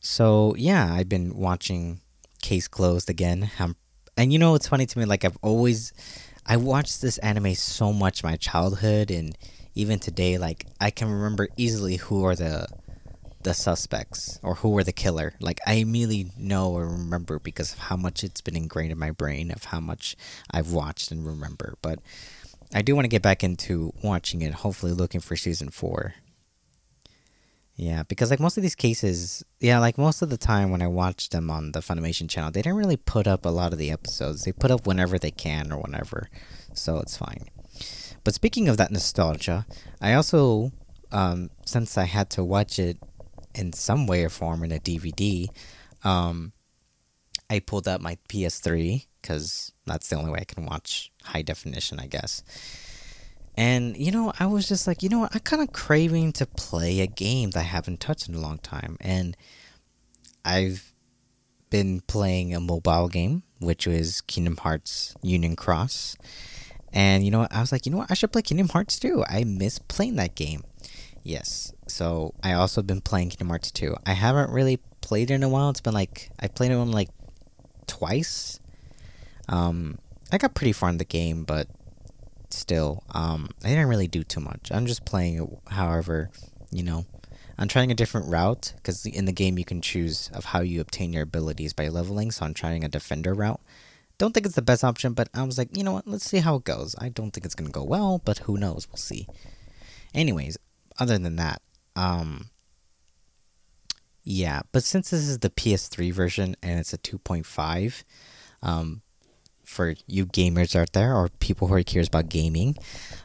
so 0.00 0.54
yeah, 0.56 0.92
I've 0.92 1.08
been 1.08 1.36
watching 1.36 2.00
Case 2.42 2.68
Closed 2.68 3.10
again. 3.10 3.50
Um, 3.58 3.76
and 4.16 4.32
you 4.32 4.38
know 4.38 4.52
what's 4.52 4.68
funny 4.68 4.86
to 4.86 4.98
me? 4.98 5.04
Like 5.04 5.24
I've 5.24 5.36
always, 5.42 5.92
I 6.50 6.56
watched 6.56 7.02
this 7.02 7.18
anime 7.18 7.54
so 7.54 7.92
much 7.92 8.24
my 8.24 8.36
childhood, 8.36 9.10
and 9.10 9.36
even 9.74 9.98
today, 9.98 10.38
like 10.38 10.64
I 10.80 10.90
can 10.90 11.10
remember 11.10 11.48
easily 11.58 11.96
who 11.96 12.24
are 12.24 12.34
the 12.34 12.66
the 13.42 13.52
suspects 13.52 14.40
or 14.42 14.54
who 14.54 14.70
were 14.70 14.82
the 14.82 14.92
killer. 14.92 15.34
Like 15.40 15.60
I 15.66 15.74
immediately 15.74 16.32
know 16.38 16.72
or 16.72 16.88
remember 16.88 17.38
because 17.38 17.72
of 17.74 17.78
how 17.78 17.96
much 17.96 18.24
it's 18.24 18.40
been 18.40 18.56
ingrained 18.56 18.92
in 18.92 18.98
my 18.98 19.10
brain 19.10 19.50
of 19.50 19.64
how 19.64 19.80
much 19.80 20.16
I've 20.50 20.72
watched 20.72 21.10
and 21.10 21.26
remember. 21.26 21.76
But 21.82 22.00
I 22.74 22.80
do 22.80 22.94
want 22.94 23.04
to 23.04 23.10
get 23.10 23.22
back 23.22 23.44
into 23.44 23.92
watching 24.02 24.40
it, 24.40 24.54
hopefully 24.54 24.92
looking 24.92 25.20
for 25.20 25.36
season 25.36 25.68
four. 25.68 26.14
Yeah, 27.78 28.02
because 28.02 28.30
like 28.30 28.40
most 28.40 28.56
of 28.56 28.64
these 28.64 28.74
cases, 28.74 29.44
yeah, 29.60 29.78
like 29.78 29.96
most 29.96 30.20
of 30.20 30.30
the 30.30 30.36
time 30.36 30.72
when 30.72 30.82
I 30.82 30.88
watch 30.88 31.28
them 31.28 31.48
on 31.48 31.70
the 31.70 31.78
Funimation 31.78 32.28
channel, 32.28 32.50
they 32.50 32.60
don't 32.60 32.74
really 32.74 32.96
put 32.96 33.28
up 33.28 33.46
a 33.46 33.50
lot 33.50 33.72
of 33.72 33.78
the 33.78 33.92
episodes. 33.92 34.42
They 34.42 34.50
put 34.50 34.72
up 34.72 34.84
whenever 34.84 35.16
they 35.16 35.30
can 35.30 35.70
or 35.70 35.80
whenever, 35.80 36.28
so 36.74 36.98
it's 36.98 37.16
fine. 37.16 37.44
But 38.24 38.34
speaking 38.34 38.68
of 38.68 38.78
that 38.78 38.90
nostalgia, 38.90 39.64
I 40.00 40.14
also, 40.14 40.72
um, 41.12 41.50
since 41.66 41.96
I 41.96 42.04
had 42.04 42.30
to 42.30 42.42
watch 42.42 42.80
it 42.80 42.98
in 43.54 43.72
some 43.72 44.08
way 44.08 44.24
or 44.24 44.28
form 44.28 44.64
in 44.64 44.72
a 44.72 44.80
DVD, 44.80 45.46
um, 46.02 46.52
I 47.48 47.60
pulled 47.60 47.86
up 47.86 48.00
my 48.00 48.18
PS3 48.28 49.06
because 49.22 49.70
that's 49.86 50.08
the 50.08 50.16
only 50.16 50.32
way 50.32 50.40
I 50.40 50.52
can 50.52 50.66
watch 50.66 51.12
high 51.22 51.42
definition, 51.42 52.00
I 52.00 52.08
guess. 52.08 52.42
And 53.58 53.96
you 53.96 54.12
know, 54.12 54.32
I 54.38 54.46
was 54.46 54.68
just 54.68 54.86
like, 54.86 55.02
you 55.02 55.08
know 55.08 55.18
what, 55.18 55.34
I 55.34 55.40
kind 55.40 55.60
of 55.60 55.72
craving 55.72 56.32
to 56.34 56.46
play 56.46 57.00
a 57.00 57.08
game 57.08 57.50
that 57.50 57.58
I 57.58 57.64
haven't 57.64 57.98
touched 57.98 58.28
in 58.28 58.36
a 58.36 58.40
long 58.40 58.58
time. 58.58 58.96
And 59.00 59.36
I've 60.44 60.92
been 61.68 62.00
playing 62.02 62.54
a 62.54 62.60
mobile 62.60 63.08
game, 63.08 63.42
which 63.58 63.84
was 63.84 64.20
Kingdom 64.20 64.58
Hearts 64.58 65.12
Union 65.22 65.56
Cross. 65.56 66.16
And 66.92 67.24
you 67.24 67.32
know 67.32 67.48
I 67.50 67.58
was 67.60 67.72
like, 67.72 67.84
you 67.84 67.90
know 67.90 67.98
what, 67.98 68.12
I 68.12 68.14
should 68.14 68.30
play 68.30 68.42
Kingdom 68.42 68.68
Hearts 68.68 68.96
2. 69.00 69.24
I 69.28 69.42
miss 69.42 69.80
playing 69.80 70.14
that 70.16 70.36
game. 70.36 70.62
Yes. 71.24 71.72
So 71.88 72.34
I 72.44 72.52
also 72.52 72.80
been 72.80 73.00
playing 73.00 73.30
Kingdom 73.30 73.48
Hearts 73.48 73.72
2. 73.72 73.96
I 74.06 74.12
haven't 74.12 74.50
really 74.50 74.76
played 75.00 75.32
it 75.32 75.34
in 75.34 75.42
a 75.42 75.48
while. 75.48 75.70
It's 75.70 75.80
been 75.80 75.94
like 75.94 76.30
I 76.38 76.46
played 76.46 76.70
it 76.70 76.74
on 76.74 76.92
like 76.92 77.08
twice. 77.88 78.60
Um 79.48 79.98
I 80.30 80.38
got 80.38 80.54
pretty 80.54 80.72
far 80.72 80.90
in 80.90 80.98
the 80.98 81.04
game, 81.04 81.42
but 81.42 81.66
still, 82.50 83.04
um, 83.10 83.50
I 83.64 83.68
didn't 83.68 83.88
really 83.88 84.08
do 84.08 84.24
too 84.24 84.40
much. 84.40 84.70
I'm 84.72 84.86
just 84.86 85.04
playing, 85.04 85.42
it 85.42 85.72
however, 85.72 86.30
you 86.70 86.82
know, 86.82 87.06
I'm 87.58 87.68
trying 87.68 87.90
a 87.90 87.94
different 87.94 88.28
route 88.28 88.72
because 88.76 89.04
in 89.04 89.24
the 89.24 89.32
game 89.32 89.58
you 89.58 89.64
can 89.64 89.80
choose 89.80 90.30
of 90.32 90.44
how 90.46 90.60
you 90.60 90.80
obtain 90.80 91.12
your 91.12 91.24
abilities 91.24 91.72
by 91.72 91.88
leveling. 91.88 92.30
So 92.30 92.44
I'm 92.44 92.54
trying 92.54 92.84
a 92.84 92.88
defender 92.88 93.34
route. 93.34 93.60
Don't 94.16 94.32
think 94.32 94.46
it's 94.46 94.54
the 94.54 94.62
best 94.62 94.84
option, 94.84 95.12
but 95.12 95.28
I 95.34 95.42
was 95.42 95.58
like, 95.58 95.76
you 95.76 95.82
know 95.82 95.92
what? 95.92 96.06
Let's 96.06 96.24
see 96.24 96.38
how 96.38 96.56
it 96.56 96.64
goes. 96.64 96.94
I 96.98 97.08
don't 97.08 97.32
think 97.32 97.44
it's 97.44 97.54
gonna 97.54 97.70
go 97.70 97.84
well, 97.84 98.20
but 98.24 98.38
who 98.38 98.56
knows? 98.56 98.86
We'll 98.88 98.96
see. 98.96 99.26
Anyways, 100.14 100.56
other 100.98 101.18
than 101.18 101.36
that, 101.36 101.62
um, 101.96 102.50
yeah. 104.22 104.62
But 104.72 104.84
since 104.84 105.10
this 105.10 105.28
is 105.28 105.38
the 105.38 105.50
PS3 105.50 106.12
version 106.12 106.56
and 106.62 106.78
it's 106.78 106.92
a 106.92 106.98
2.5, 106.98 108.04
um, 108.62 109.02
for 109.68 109.94
you 110.06 110.26
gamers 110.26 110.74
out 110.74 110.92
there 110.94 111.14
or 111.14 111.28
people 111.40 111.68
who 111.68 111.74
are 111.74 111.82
curious 111.82 112.08
about 112.08 112.30
gaming. 112.30 112.74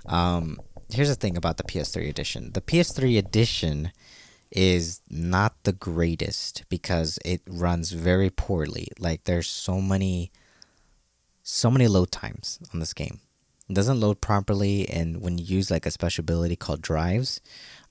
Um, 0.05 0.59
here's 0.91 1.07
the 1.07 1.15
thing 1.15 1.37
about 1.37 1.57
the 1.57 1.63
PS3 1.63 2.09
edition. 2.09 2.51
The 2.53 2.61
PS3 2.61 3.17
edition 3.17 3.91
is 4.51 5.01
not 5.09 5.55
the 5.63 5.71
greatest 5.71 6.65
because 6.69 7.17
it 7.23 7.41
runs 7.47 7.91
very 7.91 8.29
poorly. 8.29 8.89
Like 8.99 9.23
there's 9.23 9.47
so 9.47 9.79
many 9.81 10.31
so 11.45 11.71
many 11.71 11.87
load 11.87 12.11
times 12.11 12.59
on 12.73 12.79
this 12.79 12.93
game. 12.93 13.19
It 13.69 13.73
doesn't 13.73 13.99
load 13.99 14.21
properly 14.21 14.87
and 14.89 15.21
when 15.21 15.37
you 15.37 15.45
use 15.45 15.71
like 15.71 15.85
a 15.85 15.91
special 15.91 16.21
ability 16.21 16.57
called 16.57 16.81
drives, 16.81 17.41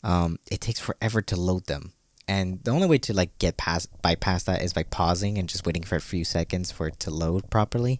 um, 0.05 0.39
it 0.51 0.61
takes 0.61 0.79
forever 0.79 1.23
to 1.23 1.37
load 1.37 1.67
them 1.67 1.93
and 2.29 2.63
the 2.63 2.71
only 2.71 2.87
way 2.87 2.99
to 2.99 3.13
like 3.13 3.37
get 3.39 3.57
past 3.57 3.89
bypass 4.03 4.45
that 4.45 4.63
is 4.63 4.73
by 4.73 4.85
pausing 4.85 5.39
and 5.39 5.49
just 5.49 5.67
waiting 5.67 5.83
for 5.83 5.97
a 5.97 6.01
few 6.01 6.25
seconds 6.25 6.71
for 6.71 6.87
it 6.87 7.01
to 7.01 7.11
load 7.11 7.51
properly. 7.51 7.99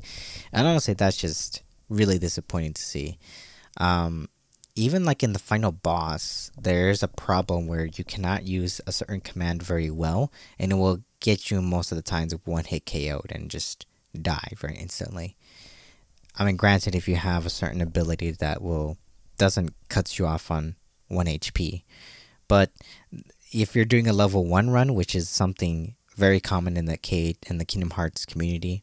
And 0.53 0.67
honestly 0.67 0.95
that's 0.95 1.17
just 1.17 1.63
really 1.89 2.19
disappointing 2.19 2.75
to 2.75 2.83
see. 2.83 3.19
Um, 3.79 4.29
even 4.75 5.05
like 5.05 5.23
in 5.23 5.33
the 5.33 5.39
final 5.39 5.73
boss 5.73 6.51
there's 6.61 7.03
a 7.03 7.09
problem 7.09 7.67
where 7.67 7.85
you 7.85 8.05
cannot 8.05 8.47
use 8.47 8.81
a 8.87 8.93
certain 8.93 9.21
command 9.21 9.63
very 9.63 9.91
well 9.91 10.33
and 10.59 10.73
it 10.73 10.77
will 10.77 11.03
get 11.21 11.51
you 11.51 11.61
most 11.61 11.93
of 11.93 11.97
the 11.97 12.03
times 12.03 12.35
one 12.45 12.65
hit 12.65 12.87
KO'd 12.87 13.31
and 13.31 13.51
just 13.51 13.87
die 14.21 14.53
very 14.57 14.77
instantly. 14.77 15.37
I 16.39 16.45
mean 16.45 16.57
granted 16.57 16.95
if 16.95 17.09
you 17.09 17.17
have 17.17 17.45
a 17.45 17.51
certain 17.51 17.81
ability 17.81 18.31
that 18.33 18.63
will 18.63 18.97
doesn't 19.37 19.75
cut 19.89 20.19
you 20.19 20.27
off 20.27 20.51
on 20.51 20.77
1 21.09 21.27
HP 21.27 21.83
but 22.47 22.71
if 23.53 23.77
you're 23.77 23.85
doing 23.85 24.09
a 24.09 24.13
level 24.13 24.45
one 24.45 24.71
run, 24.71 24.95
which 24.95 25.15
is 25.15 25.29
something 25.29 25.95
very 26.17 26.41
common 26.41 26.77
in 26.77 26.87
the 26.87 26.97
K 26.97 27.37
in 27.49 27.59
the 27.59 27.65
Kingdom 27.65 27.91
Hearts 27.91 28.25
community, 28.25 28.83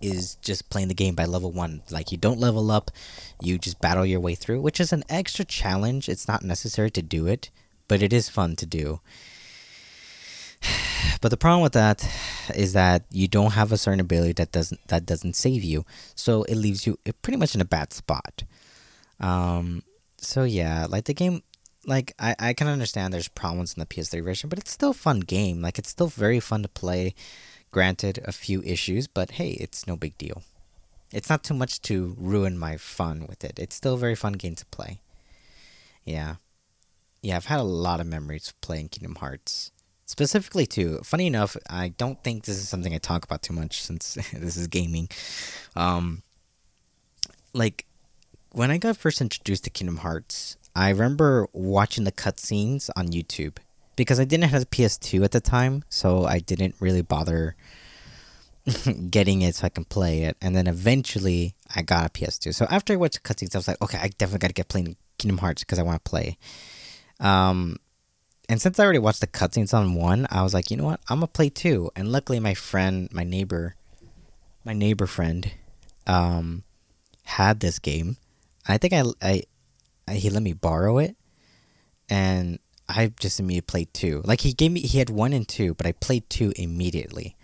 is 0.00 0.36
just 0.36 0.68
playing 0.68 0.88
the 0.88 0.94
game 0.94 1.14
by 1.14 1.24
level 1.24 1.50
one. 1.50 1.82
Like 1.90 2.12
you 2.12 2.18
don't 2.18 2.38
level 2.38 2.70
up, 2.70 2.90
you 3.40 3.58
just 3.58 3.80
battle 3.80 4.04
your 4.04 4.20
way 4.20 4.34
through, 4.34 4.60
which 4.60 4.80
is 4.80 4.92
an 4.92 5.04
extra 5.08 5.44
challenge. 5.44 6.08
It's 6.08 6.28
not 6.28 6.42
necessary 6.42 6.90
to 6.92 7.02
do 7.02 7.26
it, 7.26 7.50
but 7.88 8.02
it 8.02 8.12
is 8.12 8.28
fun 8.28 8.56
to 8.56 8.66
do. 8.66 9.00
But 11.20 11.30
the 11.30 11.36
problem 11.38 11.62
with 11.62 11.72
that 11.72 12.06
is 12.54 12.74
that 12.74 13.04
you 13.10 13.28
don't 13.28 13.52
have 13.52 13.72
a 13.72 13.78
certain 13.78 14.00
ability 14.00 14.34
that 14.34 14.52
doesn't 14.52 14.88
that 14.88 15.06
doesn't 15.06 15.36
save 15.36 15.64
you, 15.64 15.86
so 16.14 16.42
it 16.44 16.56
leaves 16.56 16.86
you 16.86 16.98
pretty 17.22 17.38
much 17.38 17.54
in 17.54 17.62
a 17.62 17.64
bad 17.64 17.94
spot. 17.94 18.42
Um, 19.20 19.84
so 20.18 20.44
yeah, 20.44 20.86
like 20.86 21.04
the 21.04 21.14
game 21.14 21.42
like 21.86 22.14
I, 22.18 22.34
I 22.38 22.52
can 22.52 22.66
understand 22.66 23.12
there's 23.12 23.28
problems 23.28 23.74
in 23.74 23.80
the 23.80 23.86
PS3 23.86 24.22
version, 24.24 24.48
but 24.48 24.58
it's 24.58 24.70
still 24.72 24.90
a 24.90 24.94
fun 24.94 25.20
game. 25.20 25.62
Like 25.62 25.78
it's 25.78 25.90
still 25.90 26.08
very 26.08 26.40
fun 26.40 26.62
to 26.62 26.68
play. 26.68 27.14
Granted, 27.70 28.20
a 28.24 28.32
few 28.32 28.62
issues, 28.62 29.06
but 29.06 29.32
hey, 29.32 29.50
it's 29.52 29.86
no 29.86 29.96
big 29.96 30.16
deal. 30.16 30.42
It's 31.12 31.28
not 31.28 31.44
too 31.44 31.54
much 31.54 31.80
to 31.82 32.14
ruin 32.18 32.58
my 32.58 32.76
fun 32.76 33.26
with 33.28 33.44
it. 33.44 33.58
It's 33.58 33.74
still 33.74 33.94
a 33.94 33.98
very 33.98 34.14
fun 34.14 34.34
game 34.34 34.54
to 34.56 34.66
play. 34.66 35.00
Yeah. 36.04 36.36
Yeah, 37.22 37.36
I've 37.36 37.46
had 37.46 37.60
a 37.60 37.64
lot 37.64 38.00
of 38.00 38.06
memories 38.06 38.52
playing 38.60 38.88
Kingdom 38.88 39.16
Hearts. 39.16 39.72
Specifically, 40.06 40.66
too. 40.66 40.98
Funny 41.02 41.26
enough, 41.26 41.56
I 41.70 41.88
don't 41.88 42.22
think 42.22 42.44
this 42.44 42.58
is 42.58 42.68
something 42.68 42.94
I 42.94 42.98
talk 42.98 43.24
about 43.24 43.42
too 43.42 43.54
much 43.54 43.82
since 43.82 44.14
this 44.32 44.56
is 44.56 44.66
gaming. 44.66 45.08
Um, 45.74 46.22
like, 47.54 47.86
when 48.52 48.70
I 48.70 48.78
got 48.78 48.96
first 48.96 49.20
introduced 49.20 49.64
to 49.64 49.70
Kingdom 49.70 49.98
Hearts, 49.98 50.58
I 50.74 50.90
remember 50.90 51.46
watching 51.52 52.04
the 52.04 52.12
cutscenes 52.12 52.90
on 52.96 53.08
YouTube 53.08 53.58
because 53.96 54.18
I 54.18 54.24
didn't 54.24 54.50
have 54.50 54.62
a 54.62 54.66
PS2 54.66 55.24
at 55.24 55.30
the 55.30 55.40
time, 55.40 55.84
so 55.88 56.24
I 56.24 56.40
didn't 56.40 56.74
really 56.80 57.02
bother 57.02 57.54
getting 59.10 59.42
it 59.42 59.54
so 59.54 59.66
I 59.66 59.68
can 59.68 59.84
play 59.84 60.24
it. 60.24 60.36
And 60.40 60.56
then 60.56 60.66
eventually 60.66 61.54
I 61.74 61.82
got 61.82 62.06
a 62.06 62.10
PS2. 62.10 62.54
So 62.54 62.66
after 62.70 62.92
I 62.92 62.96
watched 62.96 63.22
the 63.22 63.34
cutscenes, 63.34 63.54
I 63.54 63.58
was 63.58 63.68
like, 63.68 63.80
okay, 63.82 63.98
I 63.98 64.08
definitely 64.08 64.40
got 64.40 64.48
to 64.48 64.54
get 64.54 64.68
playing 64.68 64.96
Kingdom 65.18 65.38
Hearts 65.38 65.62
because 65.62 65.78
I 65.78 65.82
want 65.82 66.04
to 66.04 66.10
play. 66.10 66.38
Um, 67.20 67.78
and 68.48 68.60
since 68.60 68.78
I 68.78 68.84
already 68.84 68.98
watched 68.98 69.20
the 69.20 69.26
cutscenes 69.26 69.72
on 69.72 69.94
one, 69.94 70.26
I 70.30 70.42
was 70.42 70.52
like, 70.52 70.70
you 70.70 70.76
know 70.76 70.84
what? 70.84 71.00
I'm 71.08 71.18
gonna 71.18 71.28
play 71.28 71.48
two. 71.48 71.90
And 71.96 72.12
luckily, 72.12 72.40
my 72.40 72.54
friend, 72.54 73.08
my 73.10 73.24
neighbor, 73.24 73.74
my 74.64 74.74
neighbor 74.74 75.06
friend, 75.06 75.50
um, 76.06 76.62
had 77.22 77.60
this 77.60 77.78
game. 77.78 78.18
I 78.68 78.76
think 78.76 78.92
I 78.92 79.04
I 79.22 79.42
he 80.10 80.30
let 80.30 80.42
me 80.42 80.52
borrow 80.52 80.98
it, 80.98 81.16
and 82.08 82.58
I 82.88 83.12
just 83.18 83.40
immediately 83.40 83.66
played 83.66 83.94
two. 83.94 84.22
Like 84.24 84.42
he 84.42 84.52
gave 84.52 84.72
me, 84.72 84.80
he 84.80 84.98
had 84.98 85.10
one 85.10 85.32
and 85.32 85.46
two, 85.48 85.74
but 85.74 85.86
I 85.86 85.92
played 85.92 86.28
two 86.28 86.52
immediately, 86.56 87.36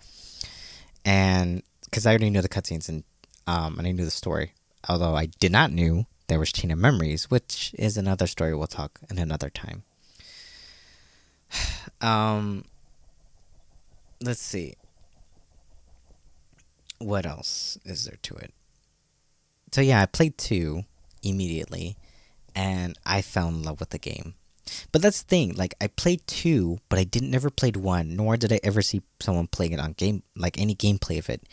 and 1.03 1.63
because 1.85 2.05
I 2.05 2.11
already 2.11 2.29
knew 2.29 2.41
the 2.41 2.49
cutscenes 2.49 2.87
and 2.87 3.03
um 3.47 3.77
and 3.77 3.87
I 3.87 3.91
knew 3.91 4.05
the 4.05 4.11
story. 4.11 4.53
Although 4.87 5.15
I 5.15 5.27
did 5.27 5.51
not 5.51 5.71
knew 5.71 6.05
there 6.27 6.39
was 6.39 6.51
Chain 6.51 6.71
of 6.71 6.79
Memories, 6.79 7.29
which 7.29 7.75
is 7.77 7.97
another 7.97 8.25
story 8.25 8.55
we'll 8.55 8.67
talk 8.67 8.99
in 9.09 9.17
another 9.17 9.49
time. 9.49 9.83
Um, 11.99 12.65
let's 14.23 14.41
see. 14.41 14.73
What 16.97 17.27
else 17.27 17.77
is 17.85 18.05
there 18.05 18.17
to 18.23 18.35
it? 18.37 18.53
So 19.71 19.81
yeah, 19.81 20.01
I 20.01 20.07
played 20.07 20.35
two 20.39 20.85
immediately 21.21 21.97
and 22.55 22.97
I 23.05 23.21
fell 23.21 23.47
in 23.47 23.63
love 23.63 23.79
with 23.79 23.89
the 23.89 23.97
game. 23.97 24.35
But 24.91 25.01
that's 25.01 25.21
the 25.21 25.27
thing, 25.27 25.55
like 25.55 25.73
I 25.81 25.87
played 25.87 26.25
two, 26.27 26.79
but 26.87 26.99
I 26.99 27.03
didn't 27.03 27.31
never 27.31 27.49
played 27.49 27.77
one, 27.77 28.15
nor 28.15 28.37
did 28.37 28.53
I 28.53 28.59
ever 28.63 28.81
see 28.81 29.01
someone 29.19 29.47
playing 29.47 29.73
it 29.73 29.79
on 29.79 29.93
game 29.93 30.23
like 30.35 30.59
any 30.59 30.75
gameplay 30.75 31.17
of 31.17 31.29
it. 31.29 31.43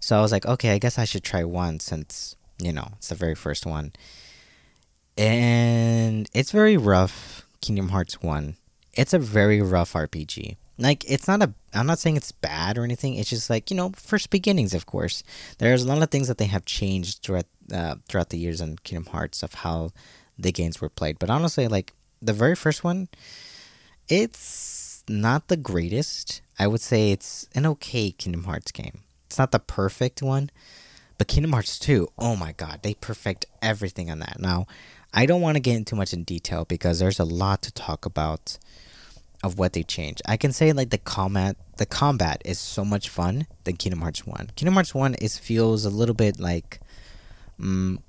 So 0.00 0.16
I 0.16 0.20
was 0.20 0.32
like, 0.32 0.46
okay, 0.46 0.72
I 0.72 0.78
guess 0.78 0.98
I 0.98 1.04
should 1.04 1.24
try 1.24 1.44
one 1.44 1.80
since, 1.80 2.36
you 2.58 2.72
know, 2.72 2.88
it's 2.96 3.08
the 3.08 3.14
very 3.14 3.34
first 3.34 3.66
one. 3.66 3.92
And 5.16 6.28
it's 6.34 6.50
very 6.50 6.76
rough, 6.76 7.46
Kingdom 7.60 7.88
Hearts 7.88 8.20
1. 8.20 8.56
It's 8.94 9.14
a 9.14 9.18
very 9.18 9.62
rough 9.62 9.94
RPG. 9.94 10.56
Like 10.78 11.04
it's 11.10 11.26
not 11.26 11.42
a 11.42 11.54
I'm 11.72 11.86
not 11.86 11.98
saying 11.98 12.16
it's 12.16 12.32
bad 12.32 12.76
or 12.76 12.84
anything. 12.84 13.14
It's 13.14 13.30
just 13.30 13.48
like, 13.48 13.70
you 13.70 13.76
know, 13.76 13.92
first 13.96 14.30
beginnings, 14.30 14.74
of 14.74 14.86
course. 14.86 15.22
There's 15.58 15.82
a 15.82 15.88
lot 15.88 16.02
of 16.02 16.10
things 16.10 16.28
that 16.28 16.38
they 16.38 16.46
have 16.46 16.66
changed 16.66 17.22
throughout 17.22 17.46
uh, 17.72 17.96
throughout 18.08 18.30
the 18.30 18.38
years 18.38 18.60
in 18.60 18.76
Kingdom 18.84 19.06
Hearts 19.06 19.42
of 19.42 19.54
how 19.54 19.92
the 20.38 20.52
games 20.52 20.80
were 20.80 20.88
played. 20.88 21.18
But 21.18 21.30
honestly, 21.30 21.68
like 21.68 21.92
the 22.20 22.32
very 22.32 22.54
first 22.54 22.84
one, 22.84 23.08
it's 24.08 25.04
not 25.08 25.48
the 25.48 25.56
greatest. 25.56 26.42
I 26.58 26.66
would 26.66 26.80
say 26.80 27.10
it's 27.10 27.48
an 27.54 27.66
okay 27.66 28.10
Kingdom 28.10 28.44
Hearts 28.44 28.72
game. 28.72 29.00
It's 29.26 29.38
not 29.38 29.50
the 29.50 29.58
perfect 29.58 30.22
one, 30.22 30.50
but 31.18 31.28
Kingdom 31.28 31.52
Hearts 31.52 31.78
2, 31.78 32.08
oh 32.18 32.36
my 32.36 32.52
god, 32.52 32.80
they 32.82 32.94
perfect 32.94 33.46
everything 33.60 34.10
on 34.10 34.20
that. 34.20 34.38
Now, 34.38 34.66
I 35.12 35.26
don't 35.26 35.40
want 35.40 35.56
to 35.56 35.60
get 35.60 35.76
into 35.76 35.96
much 35.96 36.12
in 36.12 36.24
detail 36.24 36.64
because 36.64 36.98
there's 36.98 37.18
a 37.18 37.24
lot 37.24 37.62
to 37.62 37.72
talk 37.72 38.06
about 38.06 38.58
of 39.42 39.58
what 39.58 39.72
they 39.72 39.82
changed. 39.82 40.22
I 40.26 40.36
can 40.36 40.52
say 40.52 40.72
like 40.72 40.90
the 40.90 40.98
combat 40.98 41.56
the 41.76 41.86
combat 41.86 42.40
is 42.44 42.58
so 42.58 42.84
much 42.84 43.08
fun 43.08 43.46
than 43.64 43.76
Kingdom 43.76 44.00
Hearts 44.00 44.26
1. 44.26 44.52
Kingdom 44.56 44.74
Hearts 44.74 44.94
1 44.94 45.14
is 45.14 45.38
feels 45.38 45.84
a 45.84 45.90
little 45.90 46.14
bit 46.14 46.40
like 46.40 46.80
um, 47.60 48.00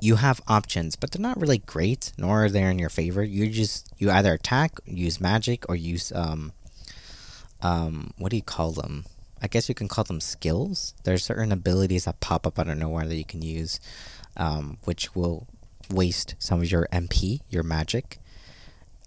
you 0.00 0.16
have 0.16 0.40
options, 0.46 0.96
but 0.96 1.10
they're 1.10 1.22
not 1.22 1.40
really 1.40 1.58
great, 1.58 2.12
nor 2.18 2.44
are 2.44 2.50
they 2.50 2.62
in 2.62 2.78
your 2.78 2.88
favor. 2.88 3.22
You 3.22 3.48
just 3.48 3.88
you 3.98 4.10
either 4.10 4.32
attack, 4.32 4.72
use 4.84 5.20
magic, 5.20 5.68
or 5.68 5.76
use 5.76 6.12
um 6.12 6.52
um 7.62 8.12
what 8.18 8.30
do 8.30 8.36
you 8.36 8.42
call 8.42 8.72
them? 8.72 9.04
I 9.42 9.46
guess 9.46 9.68
you 9.68 9.74
can 9.74 9.88
call 9.88 10.04
them 10.04 10.20
skills. 10.20 10.94
There's 11.04 11.22
certain 11.22 11.52
abilities 11.52 12.06
that 12.06 12.20
pop 12.20 12.46
up 12.46 12.58
out 12.58 12.68
of 12.68 12.78
nowhere 12.78 13.06
that 13.06 13.16
you 13.16 13.26
can 13.26 13.42
use, 13.42 13.78
um, 14.38 14.78
which 14.84 15.14
will 15.14 15.46
waste 15.90 16.34
some 16.38 16.60
of 16.62 16.70
your 16.70 16.88
MP, 16.90 17.40
your 17.50 17.62
magic. 17.62 18.18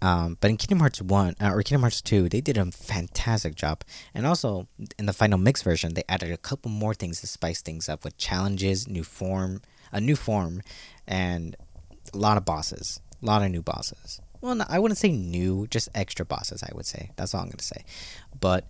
Um, 0.00 0.38
but 0.40 0.50
in 0.50 0.56
Kingdom 0.56 0.78
Hearts 0.78 1.02
1 1.02 1.36
uh, 1.40 1.50
or 1.50 1.62
Kingdom 1.62 1.80
Hearts 1.82 2.00
2, 2.02 2.28
they 2.28 2.40
did 2.40 2.56
a 2.56 2.70
fantastic 2.70 3.56
job. 3.56 3.82
And 4.14 4.26
also 4.26 4.68
in 4.98 5.06
the 5.06 5.12
final 5.12 5.38
mix 5.38 5.62
version, 5.62 5.94
they 5.94 6.04
added 6.08 6.30
a 6.30 6.36
couple 6.36 6.70
more 6.70 6.94
things 6.94 7.20
to 7.20 7.26
spice 7.26 7.60
things 7.60 7.88
up 7.88 8.04
with 8.04 8.16
challenges, 8.16 8.86
new 8.86 9.02
form, 9.02 9.60
a 9.92 10.00
new 10.00 10.16
form, 10.16 10.62
and 11.06 11.56
a 12.12 12.18
lot 12.18 12.36
of 12.36 12.44
bosses, 12.44 13.00
a 13.22 13.26
lot 13.26 13.42
of 13.42 13.50
new 13.50 13.62
bosses. 13.62 14.20
Well, 14.40 14.54
no, 14.54 14.64
I 14.68 14.78
wouldn't 14.78 14.98
say 14.98 15.10
new, 15.10 15.66
just 15.66 15.88
extra 15.94 16.24
bosses. 16.24 16.62
I 16.62 16.70
would 16.74 16.86
say 16.86 17.10
that's 17.16 17.34
all 17.34 17.42
I'm 17.42 17.48
gonna 17.48 17.62
say. 17.62 17.84
But 18.38 18.66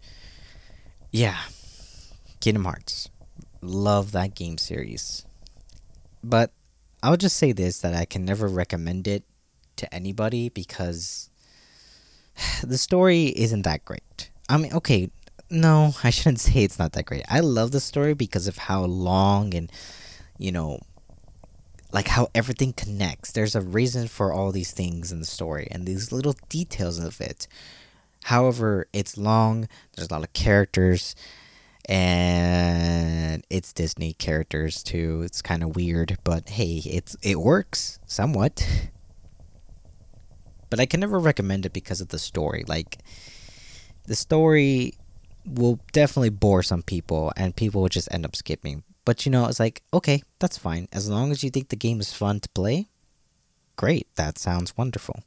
yeah, 1.11 1.39
Kingdom 2.41 2.65
Hearts, 2.65 3.11
love 3.61 4.13
that 4.13 4.35
game 4.35 4.59
series. 4.59 5.27
But 6.23 6.53
I 7.03 7.11
would 7.11 7.21
just 7.21 7.37
say 7.37 7.53
this 7.53 7.81
that 7.81 7.95
I 7.95 8.05
can 8.05 8.25
never 8.25 8.49
recommend 8.49 9.07
it 9.07 9.25
to 9.77 9.93
anybody 9.95 10.49
because 10.49 11.31
the 12.63 12.79
story 12.79 13.27
isn't 13.27 13.63
that 13.63 13.85
great. 13.85 14.31
I 14.49 14.57
mean, 14.57 14.73
okay, 14.73 15.11
no, 15.51 15.95
I 16.05 16.11
shouldn't 16.11 16.41
say 16.41 16.63
it's 16.63 16.79
not 16.79 16.93
that 16.93 17.07
great. 17.07 17.25
I 17.29 17.41
love 17.41 17.71
the 17.73 17.81
story 17.81 18.15
because 18.15 18.49
of 18.49 18.57
how 18.59 18.85
long 18.85 19.55
and 19.55 19.71
you 20.39 20.53
know 20.53 20.81
like 21.93 22.09
how 22.09 22.29
everything 22.35 22.73
connects. 22.73 23.33
There's 23.33 23.55
a 23.55 23.61
reason 23.61 24.09
for 24.09 24.33
all 24.33 24.53
these 24.53 24.73
things 24.73 25.11
in 25.11 25.21
the 25.21 25.27
story 25.27 25.69
and 25.71 25.87
these 25.87 26.13
little 26.13 26.35
details 26.49 26.99
of 26.99 27.21
it. 27.21 27.49
However, 28.25 28.89
it's 28.93 29.17
long, 29.17 29.69
there's 29.97 30.09
a 30.09 30.13
lot 30.13 30.25
of 30.25 30.33
characters 30.33 31.15
and 31.89 33.45
it's 33.49 33.73
Disney 33.73 34.13
characters 34.13 34.83
too. 34.83 35.23
It's 35.25 35.41
kind 35.41 35.63
of 35.63 35.75
weird, 35.75 36.19
but 36.25 36.51
hey, 36.51 36.83
it's 36.85 37.17
it 37.23 37.41
works 37.41 37.99
somewhat. 38.07 38.67
But 40.71 40.81
I 40.81 40.85
can 40.85 41.01
never 41.01 41.19
recommend 41.19 41.65
it 41.65 41.73
because 41.73 42.03
of 42.03 42.09
the 42.09 42.19
story. 42.19 42.63
Like 42.69 42.99
the 44.07 44.15
story 44.15 44.93
will 45.47 45.81
definitely 45.93 46.29
bore 46.29 46.63
some 46.63 46.83
people 46.83 47.33
and 47.37 47.57
people 47.57 47.81
will 47.81 47.89
just 47.89 48.13
end 48.13 48.27
up 48.27 48.37
skipping. 48.37 48.83
But 49.09 49.25
you 49.25 49.33
know, 49.33 49.47
it's 49.47 49.59
like, 49.59 49.81
okay, 49.95 50.23
that's 50.39 50.59
fine. 50.59 50.87
As 50.93 51.09
long 51.09 51.31
as 51.31 51.43
you 51.43 51.49
think 51.49 51.71
the 51.71 51.77
game 51.77 51.99
is 51.99 52.13
fun 52.13 52.41
to 52.41 52.49
play, 52.51 52.91
great. 53.75 54.07
That 54.17 54.37
sounds 54.37 54.77
wonderful. 54.77 55.21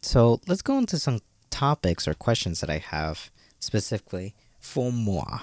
So 0.00 0.40
let's 0.46 0.62
go 0.62 0.78
into 0.78 0.98
some 0.98 1.20
topics 1.50 2.08
or 2.08 2.14
questions 2.14 2.60
that 2.60 2.70
I 2.70 2.78
have 2.78 3.30
specifically 3.60 4.34
for 4.58 4.90
moi. 4.90 5.40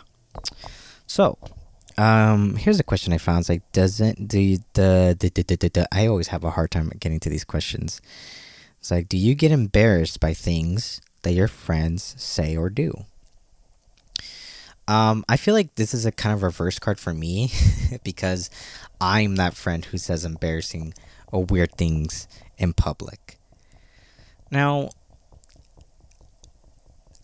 So, 1.05 1.38
um, 1.99 2.55
here's 2.55 2.79
a 2.79 2.84
question 2.84 3.13
I 3.13 3.19
found. 3.19 3.41
It's 3.41 3.49
like, 3.49 3.71
doesn't 3.73 4.27
do 4.27 4.58
the, 4.73 5.15
the, 5.19 5.29
the, 5.29 5.69
the 5.69 5.88
I 5.91 6.08
always 6.08 6.29
have 6.29 6.43
a 6.43 6.49
hard 6.49 6.71
time 6.71 6.91
getting 6.99 7.19
to 7.19 7.29
these 7.29 7.43
questions. 7.43 8.01
It's 8.79 8.89
like, 8.89 9.08
do 9.08 9.19
you 9.19 9.36
get 9.36 9.51
embarrassed 9.51 10.19
by 10.19 10.34
things 10.34 10.99
that 11.21 11.34
your 11.34 11.47
friends 11.47 12.15
say 12.17 12.58
or 12.58 12.71
do? 12.71 13.05
Um, 14.88 15.26
I 15.28 15.38
feel 15.38 15.54
like 15.54 15.76
this 15.76 15.93
is 15.93 16.06
a 16.06 16.12
kind 16.12 16.34
of 16.34 16.43
reverse 16.43 16.78
card 16.78 17.00
for 17.00 17.13
me 17.13 17.52
because 18.04 18.50
I'm 19.02 19.36
that 19.38 19.56
friend 19.56 19.84
who 19.84 19.98
says 19.98 20.26
embarrassing 20.26 20.93
or 21.32 21.43
weird 21.43 21.76
things 21.78 22.28
in 22.58 22.74
public. 22.74 23.39
Now, 24.52 24.89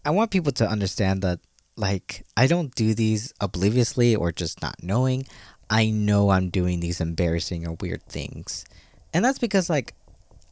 I 0.04 0.10
want 0.10 0.32
people 0.32 0.52
to 0.54 0.67
understand 0.67 1.21
that 1.21 1.39
like 1.76 2.26
I 2.36 2.47
don't 2.47 2.74
do 2.74 2.93
these 2.93 3.34
obliviously 3.39 4.15
or 4.15 4.32
just 4.32 4.62
not 4.62 4.82
knowing. 4.82 5.28
I 5.69 5.89
know 5.89 6.32
I'm 6.32 6.50
doing 6.50 6.80
these 6.80 7.00
embarrassing 7.00 7.67
or 7.67 7.78
weird 7.80 8.04
things. 8.08 8.65
And 9.13 9.24
that's 9.24 9.39
because 9.39 9.69
like 9.69 9.93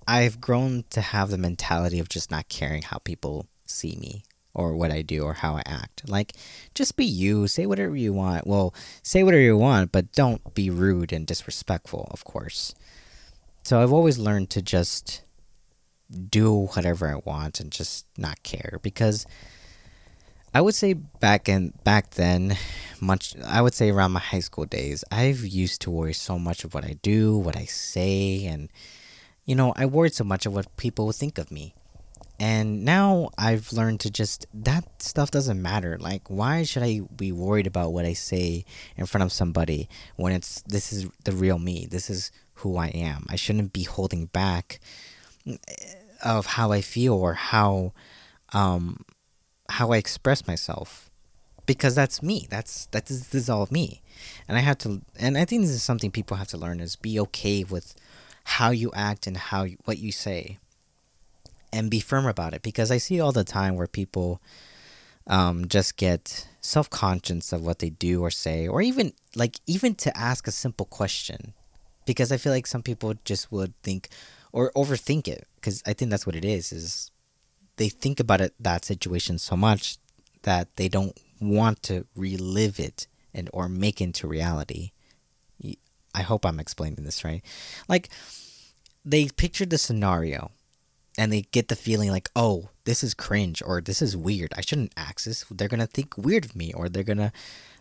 I've 0.08 0.39
grown 0.39 0.86
to 0.91 1.02
have 1.02 1.32
the 1.32 1.38
mentality 1.38 2.00
of 2.00 2.08
just 2.08 2.30
not 2.30 2.50
caring 2.50 2.84
how 2.84 3.00
people 3.00 3.48
see 3.65 3.95
me 4.00 4.24
or 4.53 4.75
what 4.75 4.91
I 4.91 5.01
do 5.01 5.23
or 5.23 5.33
how 5.33 5.55
I 5.55 5.63
act. 5.65 6.09
Like 6.09 6.33
just 6.73 6.97
be 6.97 7.05
you, 7.05 7.47
say 7.47 7.65
whatever 7.65 7.95
you 7.95 8.13
want. 8.13 8.47
Well, 8.47 8.73
say 9.03 9.23
whatever 9.23 9.41
you 9.41 9.57
want, 9.57 9.91
but 9.91 10.12
don't 10.13 10.53
be 10.53 10.69
rude 10.69 11.13
and 11.13 11.25
disrespectful, 11.25 12.07
of 12.12 12.23
course. 12.23 12.73
So 13.63 13.81
I've 13.81 13.93
always 13.93 14.17
learned 14.17 14.49
to 14.51 14.62
just 14.62 15.23
do 16.29 16.67
whatever 16.73 17.07
I 17.07 17.21
want 17.23 17.59
and 17.59 17.71
just 17.71 18.05
not 18.17 18.41
care 18.41 18.79
because 18.81 19.27
I 20.53 20.62
would 20.62 20.73
say 20.73 20.93
back 20.93 21.47
in 21.47 21.73
back 21.83 22.12
then, 22.12 22.57
much 22.99 23.35
I 23.45 23.62
would 23.62 23.75
say 23.75 23.91
around 23.91 24.13
my 24.13 24.19
high 24.19 24.39
school 24.39 24.65
days, 24.65 25.03
I've 25.12 25.45
used 25.45 25.81
to 25.81 25.91
worry 25.91 26.13
so 26.13 26.39
much 26.39 26.63
of 26.63 26.73
what 26.73 26.83
I 26.83 26.97
do, 27.03 27.38
what 27.38 27.55
I 27.55 27.65
say, 27.65 28.45
and 28.45 28.69
you 29.45 29.55
know, 29.55 29.73
I 29.75 29.85
worried 29.85 30.13
so 30.13 30.23
much 30.23 30.45
of 30.45 30.53
what 30.53 30.75
people 30.77 31.05
would 31.05 31.15
think 31.15 31.38
of 31.38 31.51
me. 31.51 31.75
And 32.39 32.86
now 32.86 33.30
I've 33.38 33.73
learned 33.73 33.99
to 34.02 34.10
just 34.10 34.47
that 34.54 35.02
stuff 35.02 35.30
doesn't 35.30 35.62
matter. 35.62 35.97
Like 35.99 36.30
why 36.30 36.63
should 36.63 36.84
I 36.84 37.02
be 37.15 37.32
worried 37.32 37.67
about 37.67 37.91
what 37.91 38.06
I 38.06 38.13
say 38.13 38.65
in 38.95 39.06
front 39.06 39.23
of 39.23 39.32
somebody 39.32 39.89
when 40.15 40.32
it's 40.32 40.62
this 40.62 40.93
is 40.93 41.10
the 41.25 41.34
real 41.34 41.60
me. 41.60 41.88
This 41.89 42.10
is 42.10 42.32
who 42.56 42.78
I 42.78 42.88
am. 42.88 43.25
I 43.30 43.36
shouldn't 43.36 43.73
be 43.73 43.84
holding 43.84 44.28
back 44.28 44.80
eh, 45.47 45.58
of 46.23 46.45
how 46.45 46.71
I 46.71 46.82
feel 46.82 47.13
or 47.13 47.34
how 47.34 47.93
um 48.54 49.04
how 49.69 49.91
I 49.91 49.97
express 49.97 50.47
myself 50.47 51.10
because 51.69 51.93
that's 51.93 52.23
me. 52.23 52.47
That's 52.49 52.88
that 52.88 53.12
is 53.12 53.28
this 53.28 53.43
is 53.43 53.49
all 53.49 53.67
me, 53.69 54.02
and 54.47 54.58
I 54.58 54.62
have 54.62 54.80
to. 54.80 55.04
And 55.19 55.38
I 55.38 55.45
think 55.45 55.62
this 55.62 55.69
is 55.69 55.84
something 55.84 56.10
people 56.10 56.36
have 56.38 56.47
to 56.47 56.58
learn: 56.58 56.80
is 56.80 56.95
be 56.95 57.19
okay 57.19 57.63
with 57.63 57.93
how 58.43 58.71
you 58.71 58.91
act 58.95 59.28
and 59.28 59.38
how 59.38 59.65
you, 59.65 59.78
what 59.86 59.99
you 59.99 60.12
say, 60.12 60.58
and 61.71 61.89
be 61.89 61.99
firm 61.99 62.25
about 62.25 62.53
it. 62.53 62.62
Because 62.62 62.91
I 62.91 62.97
see 62.97 63.19
all 63.19 63.32
the 63.32 63.43
time 63.43 63.75
where 63.75 63.88
people 63.88 64.41
um, 65.27 65.67
just 65.67 65.97
get 65.97 66.47
self 66.62 66.89
conscious 66.89 67.53
of 67.53 67.62
what 67.62 67.79
they 67.79 67.89
do 67.89 68.21
or 68.21 68.32
say, 68.32 68.67
or 68.67 68.82
even 68.82 69.13
like 69.36 69.58
even 69.67 69.95
to 69.95 70.17
ask 70.17 70.47
a 70.47 70.51
simple 70.51 70.86
question. 70.86 71.53
Because 72.05 72.32
I 72.32 72.38
feel 72.38 72.51
like 72.51 72.65
some 72.65 72.82
people 72.82 73.13
just 73.23 73.51
would 73.51 73.73
think 73.84 74.10
or 74.51 74.71
overthink 74.75 75.27
it. 75.27 75.47
Because 75.55 75.84
I 75.86 75.93
think 75.93 76.10
that's 76.12 76.25
what 76.25 76.36
it 76.36 76.45
is. 76.45 76.71
Is 76.71 77.12
they 77.77 77.89
think 77.89 78.19
about 78.19 78.41
it 78.41 78.53
that 78.60 78.84
situation 78.84 79.38
so 79.38 79.55
much 79.55 79.97
that 80.43 80.75
they 80.75 80.89
don't 80.89 81.17
want 81.39 81.82
to 81.84 82.05
relive 82.15 82.79
it 82.79 83.08
and 83.34 83.49
or 83.53 83.69
make 83.69 84.01
into 84.01 84.27
reality. 84.27 84.91
I 86.13 86.21
hope 86.23 86.45
I'm 86.45 86.60
explaining 86.60 87.03
this 87.03 87.23
right. 87.23 87.43
Like 87.88 88.10
they 89.05 89.27
pictured 89.27 89.69
the 89.69 89.77
scenario 89.77 90.51
and 91.19 91.34
they 91.34 91.41
get 91.41 91.67
the 91.67 91.75
feeling 91.75 92.10
like, 92.12 92.29
"Oh, 92.36 92.69
this 92.86 93.03
is 93.03 93.13
cringe 93.13 93.62
or 93.65 93.82
this 93.82 94.01
is 94.01 94.15
weird. 94.15 94.53
I 94.55 94.62
shouldn't 94.62 94.93
ask 94.95 95.25
this. 95.25 95.43
They're 95.51 95.67
to 95.67 95.86
think 95.86 96.17
weird 96.17 96.45
of 96.45 96.55
me 96.55 96.73
or 96.73 96.88
they're 96.88 97.03
to 97.03 97.32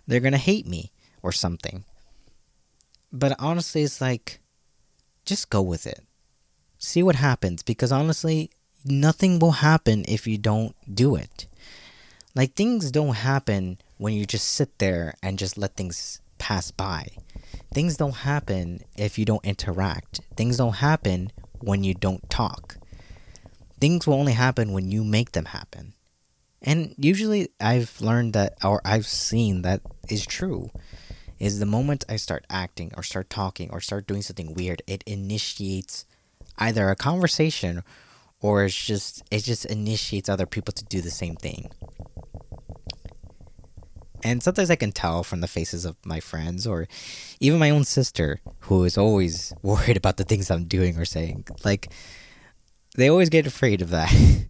they're 0.07 0.21
to 0.21 0.37
hate 0.37 0.67
me 0.67 0.91
or 1.23 1.31
something." 1.31 1.85
But 3.13 3.37
honestly, 3.39 3.83
it's 3.85 4.01
like 4.01 4.41
just 5.25 5.51
go 5.51 5.63
with 5.63 5.87
it. 5.87 6.03
See 6.79 7.03
what 7.03 7.17
happens 7.17 7.63
because 7.63 7.93
honestly, 7.93 8.51
nothing 8.85 9.39
will 9.39 9.63
happen 9.63 10.05
if 10.09 10.27
you 10.27 10.37
don't 10.37 10.75
do 10.93 11.15
it. 11.15 11.47
Like 12.35 12.55
things 12.55 12.91
don't 12.91 13.17
happen 13.17 13.79
when 13.99 14.15
you 14.15 14.27
just 14.27 14.49
sit 14.49 14.79
there 14.79 15.15
and 15.23 15.39
just 15.39 15.57
let 15.57 15.77
things 15.77 16.21
pass 16.39 16.71
by. 16.71 17.09
Things 17.73 17.97
don't 17.97 18.17
happen 18.17 18.81
if 18.97 19.19
you 19.19 19.25
don't 19.25 19.45
interact. 19.45 20.21
Things 20.37 20.57
don't 20.57 20.77
happen 20.77 21.31
when 21.61 21.85
you 21.85 21.95
don't 21.95 22.29
talk. 22.31 22.78
Things 23.81 24.07
will 24.07 24.15
only 24.15 24.33
happen 24.33 24.73
when 24.73 24.91
you 24.91 25.05
make 25.05 25.33
them 25.33 25.47
happen. 25.47 25.95
And 26.63 26.95
usually 26.99 27.49
I've 27.61 28.01
learned 28.01 28.33
that 28.33 28.55
or 28.65 28.81
I've 28.85 29.07
seen 29.07 29.63
that 29.63 29.83
is 30.09 30.27
true. 30.27 30.71
Is 31.39 31.61
the 31.61 31.67
moment 31.67 32.05
I 32.09 32.17
start 32.17 32.45
acting 32.51 32.93
or 32.97 33.03
start 33.05 33.31
talking 33.31 33.71
or 33.71 33.81
start 33.81 34.09
doing 34.09 34.23
something 34.23 34.55
weird, 34.55 34.83
it 34.89 35.05
initiates 35.07 36.05
either 36.59 36.91
a 36.91 36.97
conversation 36.97 37.85
or 38.41 38.65
it's 38.65 38.75
just 38.75 39.23
it 39.31 39.45
just 39.45 39.65
initiates 39.67 40.29
other 40.29 40.47
people 40.47 40.73
to 40.73 40.85
do 40.85 41.01
the 41.01 41.11
same 41.11 41.37
thing. 41.37 41.71
And 44.25 44.43
sometimes 44.43 44.71
I 44.71 44.77
can 44.77 44.91
tell 44.91 45.23
from 45.23 45.41
the 45.41 45.47
faces 45.47 45.85
of 45.85 45.97
my 46.05 46.19
friends 46.19 46.67
or 46.67 46.89
even 47.39 47.61
my 47.61 47.71
own 47.71 47.85
sister 47.85 48.41
who 48.61 48.83
is 48.83 48.99
always 48.99 49.53
worried 49.63 49.97
about 49.97 50.17
the 50.17 50.25
things 50.25 50.51
I'm 50.51 50.65
doing 50.65 50.99
or 50.99 51.05
saying. 51.05 51.45
Like 51.65 51.93
they 52.97 53.09
always 53.09 53.29
get 53.29 53.47
afraid 53.47 53.83
of 53.83 53.91
that. 53.91 54.13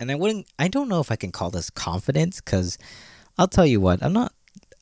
and 0.00 0.10
I 0.10 0.14
wouldn't 0.14 0.46
I 0.58 0.68
don't 0.68 0.88
know 0.88 1.00
if 1.00 1.10
I 1.10 1.16
can 1.16 1.32
call 1.32 1.50
this 1.50 1.70
confidence 1.70 2.40
cuz 2.40 2.78
I'll 3.36 3.48
tell 3.48 3.66
you 3.66 3.80
what, 3.80 4.02
I'm 4.02 4.12
not 4.12 4.32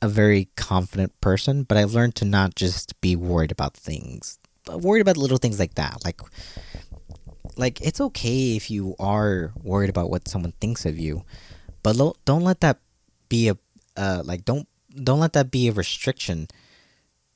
a 0.01 0.07
very 0.07 0.49
confident 0.55 1.19
person, 1.21 1.63
but 1.63 1.77
I've 1.77 1.93
learned 1.93 2.15
to 2.15 2.25
not 2.25 2.55
just 2.55 2.99
be 3.01 3.15
worried 3.15 3.51
about 3.51 3.75
things. 3.75 4.39
But 4.65 4.81
worried 4.81 5.01
about 5.01 5.17
little 5.17 5.37
things 5.37 5.59
like 5.59 5.75
that. 5.75 6.03
Like 6.03 6.21
like 7.55 7.81
it's 7.81 8.01
okay 8.01 8.55
if 8.55 8.69
you 8.69 8.95
are 8.99 9.51
worried 9.63 9.89
about 9.89 10.09
what 10.09 10.27
someone 10.27 10.53
thinks 10.53 10.85
of 10.85 10.99
you, 10.99 11.23
but 11.83 11.95
lo- 11.95 12.15
don't 12.25 12.43
let 12.43 12.61
that 12.61 12.79
be 13.29 13.49
a 13.49 13.57
uh, 13.95 14.21
like 14.23 14.45
don't 14.45 14.67
don't 15.03 15.19
let 15.19 15.33
that 15.33 15.51
be 15.51 15.67
a 15.67 15.71
restriction 15.71 16.47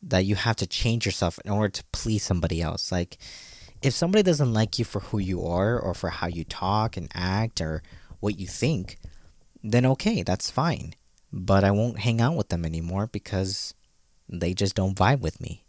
that 0.04 0.26
you 0.26 0.36
have 0.36 0.56
to 0.58 0.68
change 0.68 1.06
yourself 1.06 1.40
in 1.46 1.52
order 1.52 1.70
to 1.70 1.84
please 1.92 2.24
somebody 2.24 2.62
else. 2.62 2.92
Like 2.92 3.18
if 3.82 3.94
somebody 3.94 4.24
doesn't 4.24 4.54
like 4.54 4.80
you 4.80 4.86
for 4.86 5.00
who 5.00 5.20
you 5.20 5.46
are 5.46 5.80
or 5.80 5.94
for 5.94 6.10
how 6.10 6.28
you 6.28 6.44
talk 6.44 6.98
and 6.98 7.10
act 7.14 7.62
or 7.62 7.82
what 8.20 8.40
you 8.40 8.48
think, 8.48 8.98
then 9.64 9.86
okay, 9.86 10.24
that's 10.24 10.52
fine. 10.52 10.94
But 11.34 11.64
I 11.64 11.72
won't 11.72 12.00
hang 12.00 12.22
out 12.22 12.36
with 12.36 12.50
them 12.50 12.66
anymore 12.66 13.08
because 13.08 13.74
they 14.28 14.54
just 14.54 14.76
don't 14.76 14.96
vibe 14.96 15.22
with 15.22 15.42
me. 15.42 15.64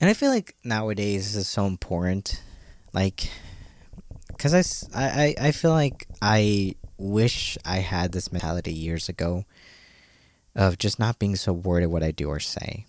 And 0.00 0.10
I 0.10 0.14
feel 0.14 0.30
like 0.30 0.54
nowadays 0.62 1.32
this 1.32 1.42
is 1.42 1.48
so 1.48 1.66
important 1.66 2.42
like 2.96 3.30
because 4.28 4.88
I, 4.94 5.34
I 5.38 5.48
i 5.48 5.52
feel 5.52 5.70
like 5.70 6.06
i 6.22 6.74
wish 6.96 7.58
i 7.64 7.76
had 7.76 8.12
this 8.12 8.32
mentality 8.32 8.72
years 8.72 9.08
ago 9.08 9.44
of 10.54 10.78
just 10.78 10.98
not 10.98 11.18
being 11.18 11.36
so 11.36 11.52
worried 11.52 11.84
at 11.84 11.90
what 11.90 12.02
i 12.02 12.10
do 12.10 12.28
or 12.28 12.40
say 12.40 12.86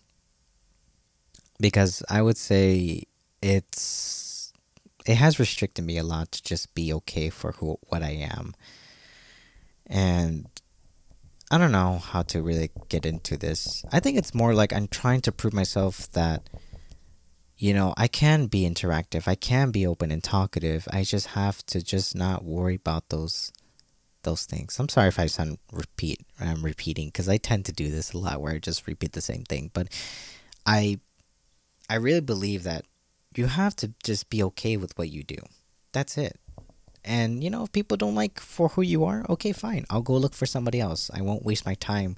because 1.60 2.02
i 2.10 2.22
would 2.22 2.38
say 2.38 3.04
it's 3.41 4.54
it 5.06 5.15
has 5.15 5.39
restricted 5.39 5.86
me 5.86 5.97
a 5.97 6.04
lot 6.04 6.32
to 6.32 6.43
just 6.43 6.73
be 6.76 6.91
okay 6.93 7.30
for 7.30 7.54
who 7.54 7.78
what 7.84 8.04
i 8.04 8.10
am 8.10 8.54
and 9.86 10.47
i 11.52 11.58
don't 11.58 11.71
know 11.71 11.97
how 11.97 12.21
to 12.21 12.41
really 12.41 12.71
get 12.89 13.06
into 13.06 13.38
this 13.38 13.86
i 13.91 14.00
think 14.00 14.17
it's 14.17 14.34
more 14.34 14.54
like 14.54 14.73
i'm 14.73 14.88
trying 14.88 15.21
to 15.21 15.32
prove 15.32 15.54
myself 15.54 16.12
that 16.12 16.50
you 17.58 17.73
know, 17.73 17.93
I 17.97 18.08
can 18.08 18.45
be 18.45 18.69
interactive. 18.69 19.28
I 19.28 19.36
can 19.36 19.71
be 19.71 19.88
open 19.88 20.12
and 20.12 20.23
talkative. 20.23 20.88
I 20.91 21.04
just 21.04 21.28
have 21.28 21.65
to 21.67 21.82
just 21.82 22.15
not 22.15 22.43
worry 22.43 22.76
about 22.76 23.10
those 23.10 23.52
those 24.23 24.45
things. 24.45 24.78
I'm 24.80 24.89
sorry 24.89 25.08
if 25.08 25.19
I 25.19 25.28
sound 25.28 25.58
repeat 25.71 26.19
I'm 26.39 26.63
repeating 26.63 27.08
because 27.08 27.30
I 27.30 27.38
tend 27.38 27.65
to 27.65 27.71
do 27.71 27.89
this 27.89 28.13
a 28.13 28.17
lot 28.17 28.41
where 28.41 28.54
I 28.54 28.60
just 28.60 28.86
repeat 28.86 29.13
the 29.13 29.21
same 29.21 29.43
thing. 29.43 29.71
But 29.73 29.88
I 30.65 31.00
I 31.89 31.95
really 31.95 32.21
believe 32.21 32.63
that 32.63 32.86
you 33.38 33.47
have 33.47 33.76
to 33.78 33.93
just 34.04 34.30
be 34.30 34.43
okay 34.43 34.78
with 34.78 34.97
what 34.97 35.10
you 35.10 35.23
do. 35.23 35.38
That's 35.93 36.17
it. 36.17 36.39
And 37.06 37.43
you 37.43 37.50
know, 37.50 37.63
if 37.63 37.71
people 37.71 37.97
don't 37.97 38.15
like 38.15 38.39
for 38.39 38.69
who 38.69 38.82
you 38.82 39.06
are, 39.06 39.26
okay, 39.30 39.54
fine. 39.54 39.86
I'll 39.89 40.02
go 40.02 40.13
look 40.17 40.34
for 40.34 40.45
somebody 40.45 40.80
else. 40.80 41.10
I 41.13 41.21
won't 41.21 41.45
waste 41.45 41.65
my 41.65 41.76
time 41.76 42.17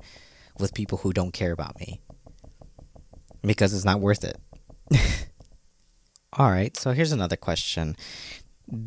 with 0.58 0.73
people 0.73 0.97
who 0.99 1.13
don't 1.13 1.32
care 1.32 1.51
about 1.51 1.79
me. 1.79 2.01
Because 3.41 3.73
it's 3.73 3.86
not 3.86 3.99
worth 3.99 4.23
it. 4.23 4.38
All 6.34 6.49
right. 6.49 6.75
So 6.75 6.91
here's 6.91 7.12
another 7.12 7.36
question: 7.36 7.95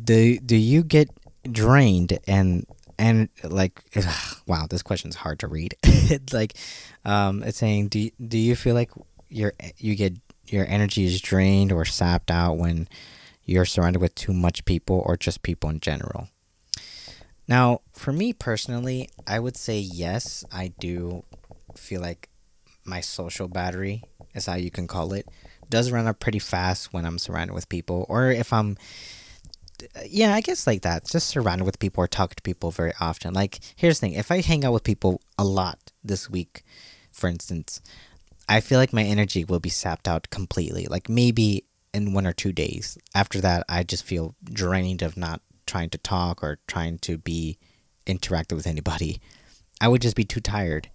Do 0.03 0.37
do 0.39 0.55
you 0.55 0.83
get 0.83 1.09
drained 1.49 2.19
and 2.27 2.65
and 2.97 3.29
like 3.43 3.81
ugh, 3.95 4.37
wow, 4.47 4.67
this 4.69 4.83
question's 4.83 5.15
hard 5.15 5.39
to 5.39 5.47
read. 5.47 5.75
it's 5.83 6.33
like 6.33 6.53
um, 7.05 7.43
it's 7.43 7.57
saying 7.57 7.87
do 7.87 8.09
do 8.25 8.37
you 8.37 8.55
feel 8.55 8.75
like 8.75 8.91
you're 9.29 9.53
you 9.77 9.95
get 9.95 10.13
your 10.45 10.65
energy 10.67 11.05
is 11.05 11.21
drained 11.21 11.71
or 11.71 11.85
sapped 11.85 12.31
out 12.31 12.57
when 12.57 12.87
you're 13.43 13.65
surrounded 13.65 14.01
with 14.01 14.15
too 14.15 14.33
much 14.33 14.65
people 14.65 15.03
or 15.05 15.17
just 15.17 15.43
people 15.43 15.69
in 15.69 15.79
general? 15.79 16.29
Now, 17.47 17.81
for 17.91 18.13
me 18.13 18.33
personally, 18.33 19.09
I 19.27 19.39
would 19.39 19.57
say 19.57 19.79
yes, 19.79 20.45
I 20.51 20.73
do 20.79 21.23
feel 21.75 22.01
like 22.01 22.29
my 22.85 23.01
social 23.01 23.47
battery 23.47 24.03
is 24.33 24.45
how 24.45 24.55
you 24.55 24.71
can 24.71 24.87
call 24.87 25.13
it 25.13 25.27
does 25.69 25.91
run 25.91 26.05
up 26.05 26.19
pretty 26.19 26.39
fast 26.39 26.93
when 26.93 27.03
I'm 27.03 27.17
surrounded 27.17 27.53
with 27.53 27.67
people, 27.67 28.05
or 28.07 28.29
if 28.29 28.53
I'm, 28.53 28.77
yeah, 30.05 30.35
I 30.35 30.41
guess 30.41 30.67
like 30.67 30.83
that, 30.83 31.07
just 31.07 31.27
surrounded 31.27 31.65
with 31.65 31.79
people 31.79 32.03
or 32.03 32.07
talk 32.07 32.35
to 32.35 32.43
people 32.43 32.69
very 32.69 32.93
often. 32.99 33.33
Like, 33.33 33.59
here's 33.75 33.99
the 33.99 34.07
thing: 34.07 34.13
if 34.13 34.31
I 34.31 34.41
hang 34.41 34.63
out 34.63 34.73
with 34.73 34.83
people 34.83 35.19
a 35.37 35.43
lot 35.43 35.91
this 36.03 36.29
week, 36.29 36.63
for 37.11 37.27
instance, 37.27 37.81
I 38.47 38.59
feel 38.59 38.79
like 38.79 38.93
my 38.93 39.03
energy 39.03 39.45
will 39.45 39.59
be 39.59 39.69
sapped 39.69 40.07
out 40.07 40.29
completely. 40.29 40.85
Like 40.87 41.09
maybe 41.09 41.65
in 41.93 42.13
one 42.13 42.25
or 42.27 42.33
two 42.33 42.51
days. 42.51 42.97
After 43.13 43.39
that, 43.41 43.63
I 43.69 43.83
just 43.83 44.03
feel 44.03 44.35
drained 44.43 45.01
of 45.01 45.15
not 45.15 45.41
trying 45.65 45.89
to 45.91 45.97
talk 45.97 46.43
or 46.43 46.59
trying 46.67 46.97
to 46.99 47.17
be 47.17 47.57
interactive 48.05 48.55
with 48.55 48.67
anybody. 48.67 49.21
I 49.79 49.87
would 49.87 50.01
just 50.01 50.15
be 50.15 50.25
too 50.25 50.39
tired. 50.39 50.89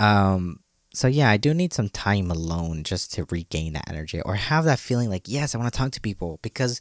Um, 0.00 0.60
so 0.94 1.08
yeah, 1.08 1.30
I 1.30 1.36
do 1.36 1.54
need 1.54 1.72
some 1.72 1.88
time 1.88 2.30
alone 2.30 2.82
just 2.82 3.12
to 3.14 3.26
regain 3.30 3.74
that 3.74 3.88
energy 3.88 4.20
or 4.20 4.34
have 4.34 4.64
that 4.64 4.78
feeling 4.78 5.10
like 5.10 5.28
yes, 5.28 5.54
I 5.54 5.58
want 5.58 5.72
to 5.72 5.78
talk 5.78 5.92
to 5.92 6.00
people 6.00 6.38
because 6.42 6.80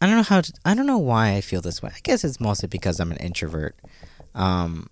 I 0.00 0.06
don't 0.06 0.16
know 0.16 0.22
how 0.22 0.40
to, 0.40 0.52
I 0.64 0.74
don't 0.74 0.86
know 0.86 0.98
why 0.98 1.34
I 1.34 1.40
feel 1.40 1.60
this 1.60 1.82
way. 1.82 1.90
I 1.94 2.00
guess 2.02 2.24
it's 2.24 2.40
mostly 2.40 2.68
because 2.68 2.98
I'm 3.00 3.12
an 3.12 3.18
introvert. 3.18 3.76
Um 4.34 4.88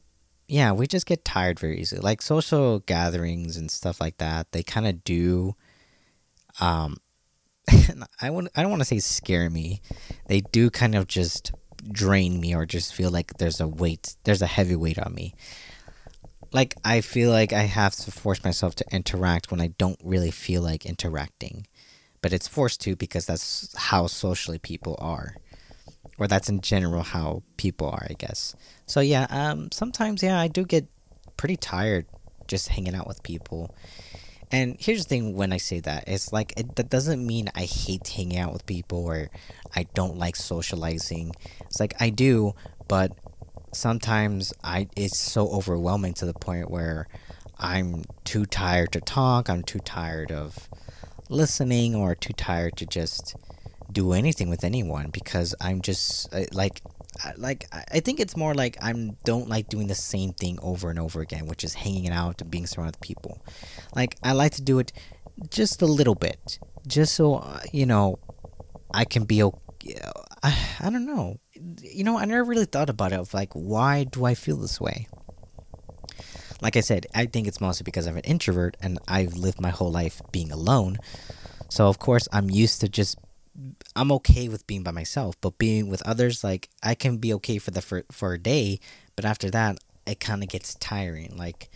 yeah, 0.50 0.72
we 0.72 0.86
just 0.86 1.06
get 1.06 1.24
tired 1.24 1.58
very 1.58 1.80
easily. 1.80 2.00
Like 2.00 2.22
social 2.22 2.80
gatherings 2.80 3.56
and 3.56 3.70
stuff 3.70 4.00
like 4.00 4.18
that, 4.18 4.52
they 4.52 4.62
kind 4.62 4.86
of 4.86 5.04
do 5.04 5.54
um 6.60 6.96
I 8.20 8.30
want 8.30 8.48
I 8.56 8.62
don't 8.62 8.70
want 8.70 8.82
to 8.82 8.86
say 8.86 8.98
scare 8.98 9.50
me. 9.50 9.80
They 10.26 10.40
do 10.40 10.70
kind 10.70 10.94
of 10.94 11.06
just 11.06 11.52
drain 11.90 12.40
me 12.40 12.54
or 12.54 12.66
just 12.66 12.94
feel 12.94 13.10
like 13.10 13.38
there's 13.38 13.60
a 13.60 13.68
weight, 13.68 14.16
there's 14.24 14.42
a 14.42 14.46
heavy 14.46 14.76
weight 14.76 14.98
on 14.98 15.14
me 15.14 15.34
like 16.52 16.74
I 16.84 17.00
feel 17.00 17.30
like 17.30 17.52
I 17.52 17.62
have 17.62 17.94
to 17.96 18.10
force 18.10 18.42
myself 18.44 18.74
to 18.76 18.84
interact 18.92 19.50
when 19.50 19.60
I 19.60 19.68
don't 19.78 20.00
really 20.02 20.30
feel 20.30 20.62
like 20.62 20.86
interacting. 20.86 21.66
But 22.22 22.32
it's 22.32 22.48
forced 22.48 22.80
to 22.82 22.96
because 22.96 23.26
that's 23.26 23.74
how 23.76 24.06
socially 24.06 24.58
people 24.58 24.96
are. 24.98 25.36
Or 26.20 26.28
that's 26.28 26.48
in 26.48 26.60
general 26.60 27.02
how 27.02 27.42
people 27.56 27.88
are, 27.88 28.06
I 28.08 28.12
guess. 28.12 28.54
So 28.86 29.00
yeah, 29.00 29.26
um 29.30 29.72
sometimes 29.72 30.22
yeah, 30.22 30.38
I 30.38 30.46
do 30.46 30.64
get 30.64 30.86
pretty 31.36 31.56
tired 31.56 32.06
just 32.46 32.68
hanging 32.68 32.94
out 32.94 33.08
with 33.08 33.22
people. 33.22 33.74
And 34.52 34.76
here's 34.78 35.04
the 35.04 35.08
thing 35.08 35.36
when 35.36 35.52
I 35.52 35.56
say 35.56 35.80
that, 35.80 36.04
it's 36.06 36.32
like 36.32 36.52
it, 36.56 36.76
that 36.76 36.90
doesn't 36.90 37.24
mean 37.26 37.48
I 37.54 37.62
hate 37.64 38.06
hanging 38.06 38.38
out 38.38 38.52
with 38.52 38.66
people 38.66 39.04
or 39.04 39.30
I 39.74 39.84
don't 39.94 40.18
like 40.18 40.36
socializing. 40.36 41.34
It's 41.62 41.80
like 41.80 41.94
I 42.00 42.10
do, 42.10 42.54
but 42.88 43.12
sometimes 43.72 44.52
I 44.62 44.88
it's 44.96 45.16
so 45.16 45.48
overwhelming 45.48 46.14
to 46.14 46.26
the 46.26 46.34
point 46.34 46.70
where 46.70 47.08
I'm 47.58 48.04
too 48.24 48.44
tired 48.44 48.92
to 48.92 49.00
talk. 49.00 49.48
I'm 49.48 49.62
too 49.62 49.78
tired 49.78 50.32
of 50.32 50.68
listening 51.28 51.94
or 51.94 52.14
too 52.14 52.32
tired 52.32 52.76
to 52.78 52.86
just 52.86 53.36
do 53.92 54.12
anything 54.12 54.48
with 54.48 54.64
anyone 54.64 55.10
because 55.10 55.54
I'm 55.60 55.80
just 55.80 56.32
uh, 56.34 56.44
like 56.52 56.82
like 57.36 57.66
I 57.72 58.00
think 58.00 58.20
it's 58.20 58.36
more 58.36 58.54
like 58.54 58.76
I'm 58.80 59.16
don't 59.24 59.48
like 59.48 59.68
doing 59.68 59.88
the 59.88 59.94
same 59.94 60.32
thing 60.32 60.58
over 60.62 60.90
and 60.90 60.98
over 60.98 61.20
again, 61.20 61.46
which 61.46 61.64
is 61.64 61.74
hanging 61.74 62.10
out 62.10 62.40
and 62.40 62.50
being 62.50 62.66
surrounded 62.66 62.96
with 62.96 63.00
people. 63.00 63.42
Like 63.94 64.16
I 64.22 64.32
like 64.32 64.52
to 64.52 64.62
do 64.62 64.78
it 64.78 64.92
just 65.50 65.82
a 65.82 65.86
little 65.86 66.14
bit, 66.14 66.58
just 66.86 67.14
so 67.14 67.36
uh, 67.36 67.60
you 67.72 67.86
know 67.86 68.18
I 68.92 69.04
can 69.04 69.24
be 69.24 69.42
okay. 69.42 69.98
I, 70.42 70.56
I 70.80 70.90
don't 70.90 71.04
know 71.04 71.38
you 71.82 72.04
know, 72.04 72.18
I 72.18 72.24
never 72.24 72.44
really 72.44 72.64
thought 72.64 72.90
about 72.90 73.12
it 73.12 73.18
of 73.18 73.34
like, 73.34 73.52
why 73.52 74.04
do 74.04 74.24
I 74.24 74.34
feel 74.34 74.56
this 74.56 74.80
way? 74.80 75.08
Like 76.62 76.76
I 76.76 76.80
said, 76.80 77.06
I 77.14 77.26
think 77.26 77.46
it's 77.46 77.60
mostly 77.60 77.84
because 77.84 78.06
I'm 78.06 78.16
an 78.16 78.24
introvert 78.24 78.76
and 78.82 78.98
I've 79.08 79.34
lived 79.34 79.60
my 79.60 79.70
whole 79.70 79.90
life 79.90 80.20
being 80.30 80.52
alone. 80.52 80.98
So, 81.68 81.88
of 81.88 81.98
course, 81.98 82.28
I'm 82.32 82.50
used 82.50 82.80
to 82.80 82.88
just, 82.88 83.16
I'm 83.96 84.12
okay 84.12 84.48
with 84.48 84.66
being 84.66 84.82
by 84.82 84.90
myself, 84.90 85.36
but 85.40 85.58
being 85.58 85.88
with 85.88 86.02
others, 86.02 86.42
like, 86.44 86.68
I 86.82 86.94
can 86.94 87.18
be 87.18 87.32
okay 87.34 87.58
for 87.58 87.70
the 87.70 87.82
for, 87.82 88.04
for 88.10 88.32
a 88.34 88.38
day, 88.38 88.80
but 89.16 89.24
after 89.24 89.50
that, 89.50 89.78
it 90.06 90.20
kind 90.20 90.42
of 90.42 90.48
gets 90.48 90.74
tiring. 90.76 91.36
Like, 91.36 91.70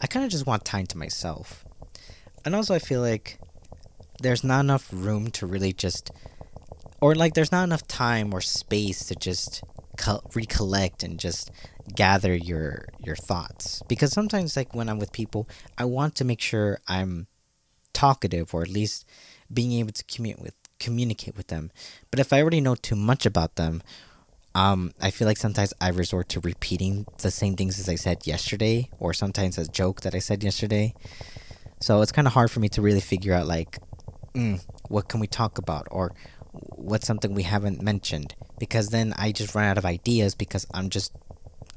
I 0.00 0.06
kind 0.06 0.24
of 0.24 0.30
just 0.30 0.46
want 0.46 0.64
time 0.64 0.86
to 0.86 0.98
myself. 0.98 1.64
And 2.44 2.54
also, 2.54 2.74
I 2.74 2.78
feel 2.78 3.00
like 3.00 3.38
there's 4.20 4.44
not 4.44 4.60
enough 4.60 4.88
room 4.92 5.30
to 5.30 5.46
really 5.46 5.72
just 5.72 6.10
or 7.00 7.14
like 7.14 7.34
there's 7.34 7.52
not 7.52 7.64
enough 7.64 7.86
time 7.88 8.32
or 8.32 8.40
space 8.40 9.06
to 9.06 9.14
just 9.14 9.62
co- 9.96 10.22
recollect 10.34 11.02
and 11.02 11.18
just 11.18 11.50
gather 11.94 12.34
your 12.34 12.86
your 13.04 13.16
thoughts 13.16 13.82
because 13.88 14.12
sometimes 14.12 14.56
like 14.56 14.74
when 14.74 14.88
i'm 14.88 14.98
with 14.98 15.12
people 15.12 15.48
i 15.78 15.84
want 15.84 16.14
to 16.14 16.24
make 16.24 16.40
sure 16.40 16.78
i'm 16.86 17.26
talkative 17.92 18.54
or 18.54 18.62
at 18.62 18.68
least 18.68 19.04
being 19.52 19.72
able 19.72 19.92
to 19.92 20.04
communicate 20.04 20.44
with 20.44 20.54
communicate 20.80 21.36
with 21.36 21.46
them. 21.46 21.70
But 22.10 22.18
if 22.18 22.32
I 22.32 22.40
already 22.40 22.60
know 22.60 22.74
too 22.74 22.96
much 22.96 23.24
about 23.26 23.54
them, 23.54 23.82
um, 24.54 24.92
I 25.00 25.12
feel 25.12 25.28
like 25.28 25.36
sometimes 25.36 25.72
I 25.80 25.90
resort 25.90 26.28
to 26.30 26.40
repeating 26.40 27.06
the 27.18 27.30
same 27.30 27.54
things 27.54 27.78
as 27.78 27.88
I 27.88 27.94
said 27.94 28.26
yesterday, 28.26 28.90
or 28.98 29.14
sometimes 29.14 29.58
a 29.58 29.68
joke 29.68 30.00
that 30.00 30.14
I 30.14 30.18
said 30.18 30.42
yesterday. 30.42 30.94
So 31.78 32.02
it's 32.02 32.10
kind 32.10 32.26
of 32.26 32.34
hard 32.34 32.50
for 32.50 32.58
me 32.58 32.68
to 32.70 32.82
really 32.82 33.00
figure 33.00 33.32
out 33.32 33.46
like, 33.46 33.78
mm, 34.34 34.60
what 34.88 35.08
can 35.08 35.20
we 35.20 35.28
talk 35.28 35.58
about, 35.58 35.86
or 35.90 36.12
what's 36.52 37.06
something 37.06 37.32
we 37.32 37.44
haven't 37.44 37.80
mentioned, 37.80 38.34
because 38.58 38.88
then 38.88 39.14
I 39.16 39.30
just 39.30 39.54
run 39.54 39.66
out 39.66 39.78
of 39.78 39.86
ideas 39.86 40.34
because 40.34 40.66
I'm 40.74 40.90
just, 40.90 41.12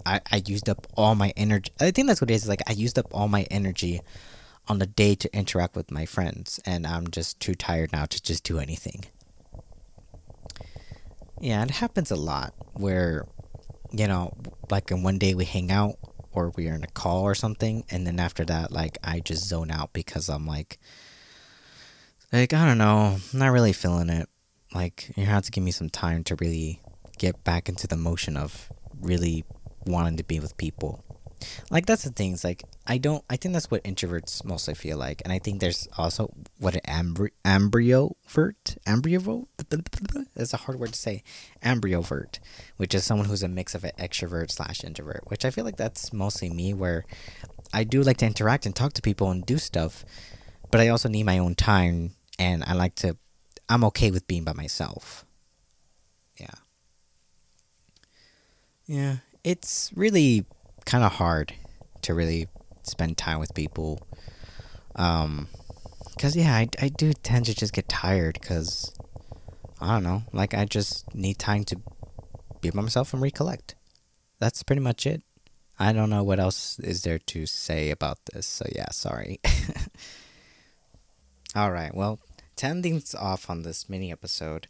I, 0.04 0.20
I 0.32 0.42
used 0.48 0.68
up 0.68 0.88
all 0.98 1.14
my 1.14 1.32
energy. 1.38 1.72
I 1.80 1.92
think 1.92 2.08
that's 2.08 2.22
what 2.22 2.32
it 2.32 2.34
is. 2.34 2.48
Like 2.48 2.64
I 2.68 2.74
used 2.74 2.98
up 2.98 3.06
all 3.14 3.28
my 3.28 3.44
energy 3.52 4.02
on 4.68 4.80
the 4.80 4.86
day 4.86 5.16
to 5.16 5.36
interact 5.36 5.76
with 5.76 5.92
my 5.92 6.06
friends, 6.06 6.60
and 6.66 6.88
I'm 6.88 7.10
just 7.10 7.40
too 7.40 7.54
tired 7.54 7.92
now 7.92 8.06
to 8.06 8.22
just 8.22 8.44
do 8.44 8.60
anything. 8.60 9.06
Yeah, 11.40 11.64
it 11.64 11.72
happens 11.72 12.12
a 12.12 12.16
lot 12.16 12.54
where, 12.74 13.26
you 13.92 14.08
know, 14.08 14.34
like 14.70 14.92
in 14.92 15.04
one 15.04 15.18
day 15.18 15.34
we 15.34 15.46
hang 15.46 15.72
out 15.72 15.96
or 16.32 16.52
we 16.56 16.70
are 16.70 16.76
in 16.76 16.84
a 16.84 16.88
call 16.88 17.24
or 17.24 17.36
something, 17.36 17.84
and 17.90 18.08
then 18.08 18.20
after 18.20 18.46
that, 18.46 18.72
like 18.72 18.98
I 19.04 19.20
just 19.20 19.48
zone 19.48 19.70
out 19.70 19.92
because 19.92 20.30
I'm 20.30 20.48
like, 20.48 20.80
like 22.32 22.54
I 22.54 22.66
don't 22.66 22.78
know, 22.78 23.18
I'm 23.34 23.40
not 23.40 23.52
really 23.52 23.74
feeling 23.74 24.10
it. 24.10 24.30
Like 24.74 25.12
you 25.18 25.26
have 25.26 25.44
to 25.44 25.52
give 25.52 25.64
me 25.64 25.72
some 25.72 25.90
time 25.90 26.24
to 26.26 26.36
really 26.36 26.82
get 27.18 27.44
back 27.44 27.70
into 27.70 27.88
the 27.88 27.98
motion 27.98 28.38
of 28.38 28.72
really 29.02 29.44
wanting 29.86 30.18
to 30.18 30.24
be 30.24 30.40
with 30.40 30.58
people 30.58 31.04
like 31.70 31.86
that's 31.86 32.04
the 32.04 32.12
thing. 32.12 32.34
It's 32.34 32.44
like 32.44 32.64
I 32.88 32.98
don't. 32.98 33.24
I 33.30 33.36
think 33.38 33.54
that's 33.54 33.72
what 33.72 33.84
introverts 33.84 34.44
mostly 34.44 34.74
feel 34.74 34.98
like, 34.98 35.22
and 35.24 35.34
I 35.34 35.40
think 35.40 35.60
there's 35.60 35.88
also 35.98 36.34
what 36.60 36.76
an 36.76 36.82
ambry- 36.88 37.32
ambryovert, 37.46 38.78
ambryovert. 38.86 39.48
That's 40.36 40.54
a 40.54 40.58
hard 40.58 40.80
word 40.80 40.94
to 40.94 41.00
say. 41.00 41.24
Ambryovert, 41.64 42.40
which 42.78 42.94
is 42.94 43.04
someone 43.04 43.28
who's 43.28 43.44
a 43.44 43.48
mix 43.48 43.76
of 43.76 43.84
an 43.84 43.92
extrovert 44.00 44.52
slash 44.52 44.84
introvert. 44.84 45.24
Which 45.28 45.46
I 45.46 45.50
feel 45.50 45.66
like 45.66 45.78
that's 45.78 46.12
mostly 46.14 46.50
me, 46.50 46.74
where 46.74 47.06
I 47.74 47.84
do 47.84 48.02
like 48.02 48.18
to 48.18 48.26
interact 48.26 48.66
and 48.66 48.76
talk 48.76 48.94
to 48.94 49.02
people 49.02 49.32
and 49.32 49.46
do 49.46 49.58
stuff, 49.58 50.06
but 50.72 50.82
I 50.82 50.90
also 50.90 51.10
need 51.10 51.24
my 51.24 51.38
own 51.38 51.56
time, 51.56 52.12
and 52.38 52.64
I 52.64 52.74
like 52.74 52.96
to. 52.96 53.18
I'm 53.70 53.84
okay 53.86 54.12
with 54.12 54.28
being 54.28 54.44
by 54.44 54.54
myself. 54.54 55.26
Yeah. 56.40 56.48
Yeah, 58.86 59.16
it's 59.44 59.92
really 59.96 60.46
kind 60.86 61.04
of 61.04 61.14
hard 61.14 61.54
to 62.04 62.14
really 62.14 62.48
spend 62.84 63.18
time 63.18 63.40
with 63.40 63.54
people. 63.54 64.00
Um, 64.96 65.48
cause 66.20 66.36
yeah, 66.36 66.54
I, 66.54 66.70
I 66.82 66.90
do 66.90 67.14
tend 67.14 67.46
to 67.46 67.56
just 67.56 67.74
get 67.74 67.90
tired 67.90 68.38
because 68.40 68.94
I 69.82 69.94
don't 69.94 70.04
know, 70.04 70.24
like 70.32 70.54
I 70.54 70.66
just 70.66 71.14
need 71.16 71.40
time 71.40 71.64
to 71.66 71.78
be 72.62 72.70
by 72.70 72.82
myself 72.82 73.14
and 73.14 73.22
recollect. 73.22 73.76
That's 74.40 74.64
pretty 74.64 74.82
much 74.82 75.06
it. 75.06 75.24
I 75.80 75.92
don't 75.92 76.10
know 76.10 76.24
what 76.24 76.40
else 76.40 76.80
is 76.80 77.02
there 77.02 77.20
to 77.20 77.46
say 77.46 77.90
about 77.90 78.26
this. 78.28 78.46
So 78.46 78.66
yeah, 78.74 78.90
sorry. 78.92 79.40
All 81.56 81.72
right. 81.72 81.94
Well, 81.94 82.20
to 82.58 82.68
end 82.68 82.84
things 82.84 83.16
off 83.16 83.50
on 83.50 83.64
this 83.64 83.90
mini 83.90 84.12
episode, 84.12 84.68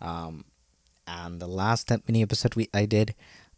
um, 0.00 0.44
and 1.06 1.40
the 1.40 1.46
last 1.46 1.90
mini 2.08 2.22
episode 2.22 2.54
we 2.54 2.68
I 2.74 2.86
did, 2.86 3.14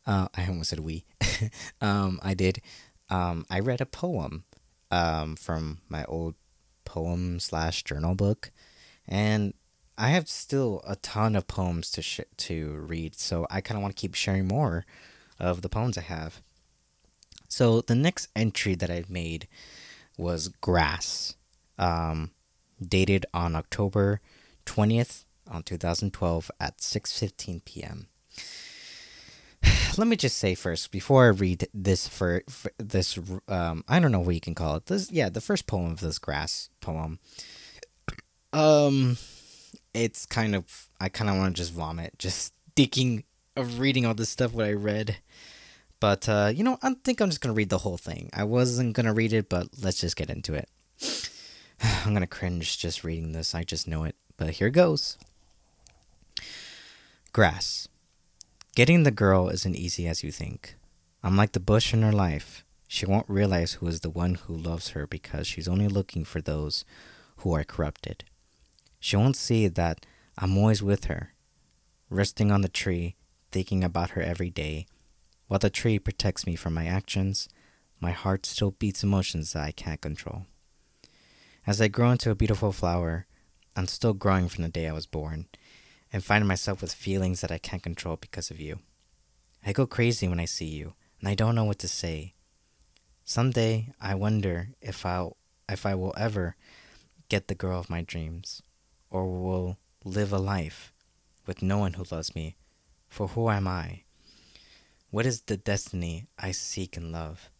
uh, 0.09 0.27
I 0.35 0.47
almost 0.49 0.71
said 0.71 0.81
we. 0.81 1.05
um, 1.83 2.19
I 2.23 2.33
did. 2.33 2.63
Um, 3.11 3.45
I 3.51 3.61
read 3.61 3.83
a 3.83 3.87
poem 3.87 4.45
um, 4.91 5.37
from 5.37 5.81
my 5.89 6.05
old 6.07 6.35
poem 6.87 7.39
slash 7.39 7.85
journal 7.85 8.15
book, 8.15 8.51
and 9.07 9.53
I 9.99 10.09
have 10.09 10.27
still 10.29 10.81
a 10.87 10.97
ton 10.97 11.37
of 11.37 11.47
poems 11.47 11.91
to 11.93 12.03
sh- 12.03 12.21
to 12.39 12.71
read. 12.89 13.17
So 13.17 13.47
I 13.51 13.61
kind 13.61 13.77
of 13.77 13.83
want 13.83 13.95
to 13.95 14.01
keep 14.01 14.15
sharing 14.15 14.49
more 14.49 14.87
of 15.39 15.61
the 15.61 15.69
poems 15.69 15.99
I 15.99 16.03
have. 16.03 16.41
So 17.47 17.83
the 17.83 17.95
next 17.95 18.29
entry 18.35 18.75
that 18.77 18.91
I 18.91 19.05
made 19.11 19.47
was 20.17 20.49
grass, 20.49 21.37
um, 21.79 22.31
dated 22.83 23.27
on 23.35 23.55
October 23.55 24.23
twentieth 24.65 25.27
on 25.47 25.65
two 25.65 25.77
thousand 25.77 26.15
twelve 26.15 26.51
at 26.59 26.81
six 26.81 27.19
fifteen 27.19 27.61
p.m 27.61 28.09
let 29.99 30.09
me 30.09 30.17
just 30.17 30.39
say 30.39 30.55
first 30.55 30.91
before 30.91 31.27
I 31.27 31.29
read 31.29 31.69
this 31.75 32.09
for, 32.09 32.43
for 32.49 32.71
this 32.79 33.19
um 33.49 33.85
I 33.89 33.99
don't 33.99 34.13
know 34.13 34.21
what 34.21 34.35
you 34.35 34.41
can 34.41 34.55
call 34.55 34.77
it. 34.77 34.87
This 34.87 35.11
yeah, 35.11 35.29
the 35.29 35.41
first 35.41 35.67
poem 35.67 35.93
of 35.93 36.01
this 36.01 36.19
grass 36.19 36.71
poem. 36.81 37.19
Um 38.53 39.19
it's 39.93 40.25
kind 40.27 40.55
of 40.55 40.89
I 41.01 41.09
kind 41.09 41.29
of 41.29 41.37
want 41.37 41.55
to 41.55 41.63
just 41.63 41.73
vomit 41.73 42.19
just 42.19 42.55
thinking 42.77 43.25
of 43.57 43.81
reading 43.81 44.07
all 44.07 44.15
this 44.15 44.31
stuff 44.31 44.53
what 44.53 44.67
I 44.67 44.73
read. 44.73 45.17
But 46.01 46.29
uh 46.29 46.53
you 46.55 46.63
know, 46.63 46.79
I 46.83 46.95
think 47.05 47.21
I'm 47.21 47.31
just 47.31 47.43
to 47.55 47.57
read 47.57 47.71
the 47.71 47.79
whole 47.79 47.99
thing. 47.99 48.31
I 48.33 48.45
wasn't 48.45 48.95
to 49.07 49.13
read 49.13 49.33
it, 49.33 49.49
but 49.49 49.69
let's 49.83 50.01
just 50.01 50.17
get 50.17 50.31
into 50.31 50.55
it. 50.55 50.69
I'm 51.83 52.13
to 52.23 52.27
cringe 52.27 52.79
just 52.79 53.05
reading 53.05 53.33
this. 53.33 53.55
I 53.55 53.65
just 53.65 53.89
know 53.89 54.05
it. 54.05 54.15
But 54.37 54.51
here 54.51 54.71
goes. 54.71 55.19
Grass. 57.33 57.89
Getting 58.79 59.03
the 59.03 59.11
girl 59.11 59.49
isn't 59.49 59.75
easy 59.75 60.07
as 60.07 60.23
you 60.23 60.31
think. 60.31 60.77
Unlike 61.25 61.51
the 61.51 61.59
bush 61.59 61.93
in 61.93 62.03
her 62.03 62.13
life, 62.13 62.65
she 62.87 63.07
won't 63.07 63.29
realize 63.29 63.73
who 63.73 63.89
is 63.89 64.03
the 64.03 64.09
one 64.09 64.37
who 64.37 64.55
loves 64.55 64.91
her 64.91 65.05
because 65.05 65.49
she's 65.49 65.67
only 65.67 65.89
looking 65.89 66.25
for 66.25 66.41
those 66.41 66.85
who 67.39 67.53
are 67.57 67.65
corrupted. 67.65 68.23
She 69.01 69.17
won't 69.17 69.35
see 69.35 69.67
that 69.67 70.07
I'm 70.39 70.57
always 70.57 70.81
with 70.81 71.07
her, 71.07 71.33
resting 72.09 72.53
on 72.53 72.61
the 72.61 72.69
tree, 72.69 73.17
thinking 73.51 73.83
about 73.83 74.11
her 74.11 74.23
every 74.23 74.49
day. 74.49 74.87
While 75.49 75.59
the 75.59 75.71
tree 75.71 75.99
protects 75.99 76.47
me 76.47 76.55
from 76.55 76.75
my 76.75 76.87
actions, 76.87 77.49
my 77.99 78.13
heart 78.13 78.47
still 78.47 78.71
beats 78.71 79.03
emotions 79.03 79.55
that 79.55 79.65
I 79.65 79.73
can't 79.73 80.01
control. 80.01 80.47
As 81.67 81.81
I 81.81 81.89
grow 81.89 82.13
into 82.13 82.31
a 82.31 82.37
beautiful 82.37 82.71
flower, 82.71 83.27
I'm 83.75 83.89
still 83.89 84.15
growing 84.15 84.49
from 84.49 84.63
the 84.63 84.71
day 84.71 84.87
I 84.87 84.93
was 84.93 85.07
born, 85.07 85.49
and 86.13 86.25
find 86.25 86.47
myself 86.47 86.81
with 86.81 86.93
feelings 86.93 87.41
that 87.41 87.53
I 87.53 87.59
can't 87.59 87.83
control 87.83 88.17
because 88.17 88.51
of 88.51 88.61
you. 88.61 88.79
I 89.65 89.73
go 89.73 89.87
crazy 89.87 90.29
when 90.29 90.41
I 90.41 90.45
see 90.45 90.67
you, 90.67 90.95
and 91.21 91.29
I 91.29 91.35
don't 91.35 91.55
know 91.55 91.65
what 91.65 91.79
to 91.81 91.89
say. 91.89 92.35
Someday 93.25 93.93
I 94.01 94.15
wonder 94.15 94.71
if 94.81 95.05
I'll 95.05 95.37
if 95.69 95.85
I 95.85 95.95
will 95.95 96.15
ever 96.17 96.57
get 97.29 97.49
the 97.49 97.55
girl 97.55 97.79
of 97.79 97.91
my 97.91 98.01
dreams, 98.01 98.63
or 99.11 99.27
will 99.27 99.77
live 100.05 100.33
a 100.33 100.39
life 100.39 100.93
with 101.47 101.61
no 101.61 101.79
one 101.79 101.95
who 101.95 102.05
loves 102.11 102.35
me. 102.35 102.57
For 103.09 103.29
who 103.29 103.51
am 103.51 103.67
I? 103.67 104.05
What 105.11 105.27
is 105.27 105.43
the 105.43 105.57
destiny 105.57 106.27
I 106.39 106.53
seek 106.53 106.97
and 106.97 107.13
love? 107.13 107.51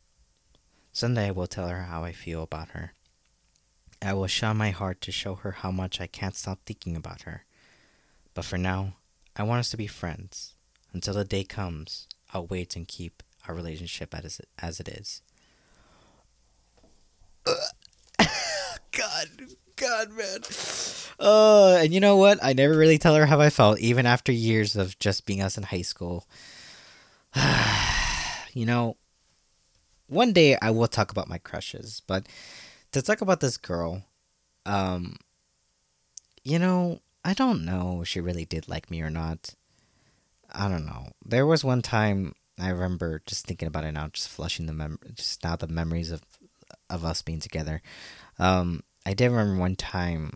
Someday 0.93 1.29
I 1.29 1.31
will 1.33 1.47
tell 1.47 1.69
her 1.69 1.83
how 1.83 2.05
I 2.05 2.13
feel 2.13 2.43
about 2.43 2.71
her. 2.71 2.93
I 4.01 4.13
will 4.15 4.27
shine 4.27 4.57
my 4.57 4.71
heart 4.71 5.01
to 5.03 5.13
show 5.13 5.35
her 5.37 5.53
how 5.53 5.71
much 5.71 6.01
I 6.01 6.07
can't 6.07 6.37
stop 6.37 6.61
thinking 6.65 6.97
about 6.97 7.23
her. 7.23 7.45
But 8.39 8.45
for 8.45 8.57
now, 8.57 8.95
I 9.35 9.43
want 9.43 9.59
us 9.59 9.71
to 9.71 9.77
be 9.77 9.89
friends. 9.89 10.55
Until 10.93 11.15
the 11.15 11.25
day 11.25 11.43
comes, 11.43 12.07
I'll 12.33 12.47
wait 12.47 12.77
and 12.77 12.87
keep 12.87 13.25
our 13.49 13.53
relationship 13.53 14.15
as 14.15 14.39
it, 14.39 14.49
as 14.61 14.79
it 14.79 14.87
is. 14.87 15.23
God, 18.93 19.27
God, 19.75 20.11
man. 20.13 20.39
Uh, 21.19 21.79
and 21.83 21.93
you 21.93 21.99
know 21.99 22.15
what? 22.15 22.39
I 22.41 22.53
never 22.53 22.79
really 22.79 22.97
tell 22.97 23.17
her 23.17 23.27
how 23.27 23.41
I 23.41 23.51
felt, 23.51 23.81
even 23.81 24.07
after 24.07 24.31
years 24.31 24.77
of 24.77 24.97
just 25.01 25.27
being 25.27 25.43
us 25.43 25.59
in 25.59 25.65
high 25.65 25.83
school. 25.83 26.25
you 28.53 28.67
know, 28.67 28.97
one 30.07 30.33
day 30.33 30.57
I 30.63 30.71
will 30.71 30.87
talk 30.87 31.11
about 31.11 31.29
my 31.29 31.39
crushes, 31.39 32.03
but 32.07 32.29
to 32.93 33.03
talk 33.03 33.21
about 33.21 33.41
this 33.41 33.57
girl, 33.57 34.05
um, 34.65 35.17
you 36.45 36.61
know, 36.61 37.01
I 37.29 37.35
don't 37.35 37.67
know 37.67 38.01
if 38.01 38.09
she 38.09 38.23
really 38.23 38.47
did 38.47 38.71
like 38.71 38.91
me 38.91 39.03
or 39.03 39.11
not. 39.11 39.55
I 40.51 40.67
don't 40.67 40.87
know. 40.87 41.13
There 41.23 41.45
was 41.45 41.63
one 41.63 41.83
time 41.83 42.35
I 42.59 42.71
remember 42.71 43.21
just 43.27 43.45
thinking 43.45 43.69
about 43.69 43.85
it 43.85 43.93
now, 43.93 44.09
just 44.09 44.31
flushing 44.31 44.65
the 44.65 44.73
mem, 44.73 44.99
just 45.13 45.45
now 45.45 45.55
the 45.55 45.69
memories 45.69 46.11
of 46.11 46.23
of 46.89 47.05
us 47.05 47.21
being 47.21 47.39
together. 47.39 47.83
Um, 48.39 48.83
I 49.05 49.13
did 49.13 49.29
remember 49.29 49.61
one 49.61 49.77
time 49.77 50.33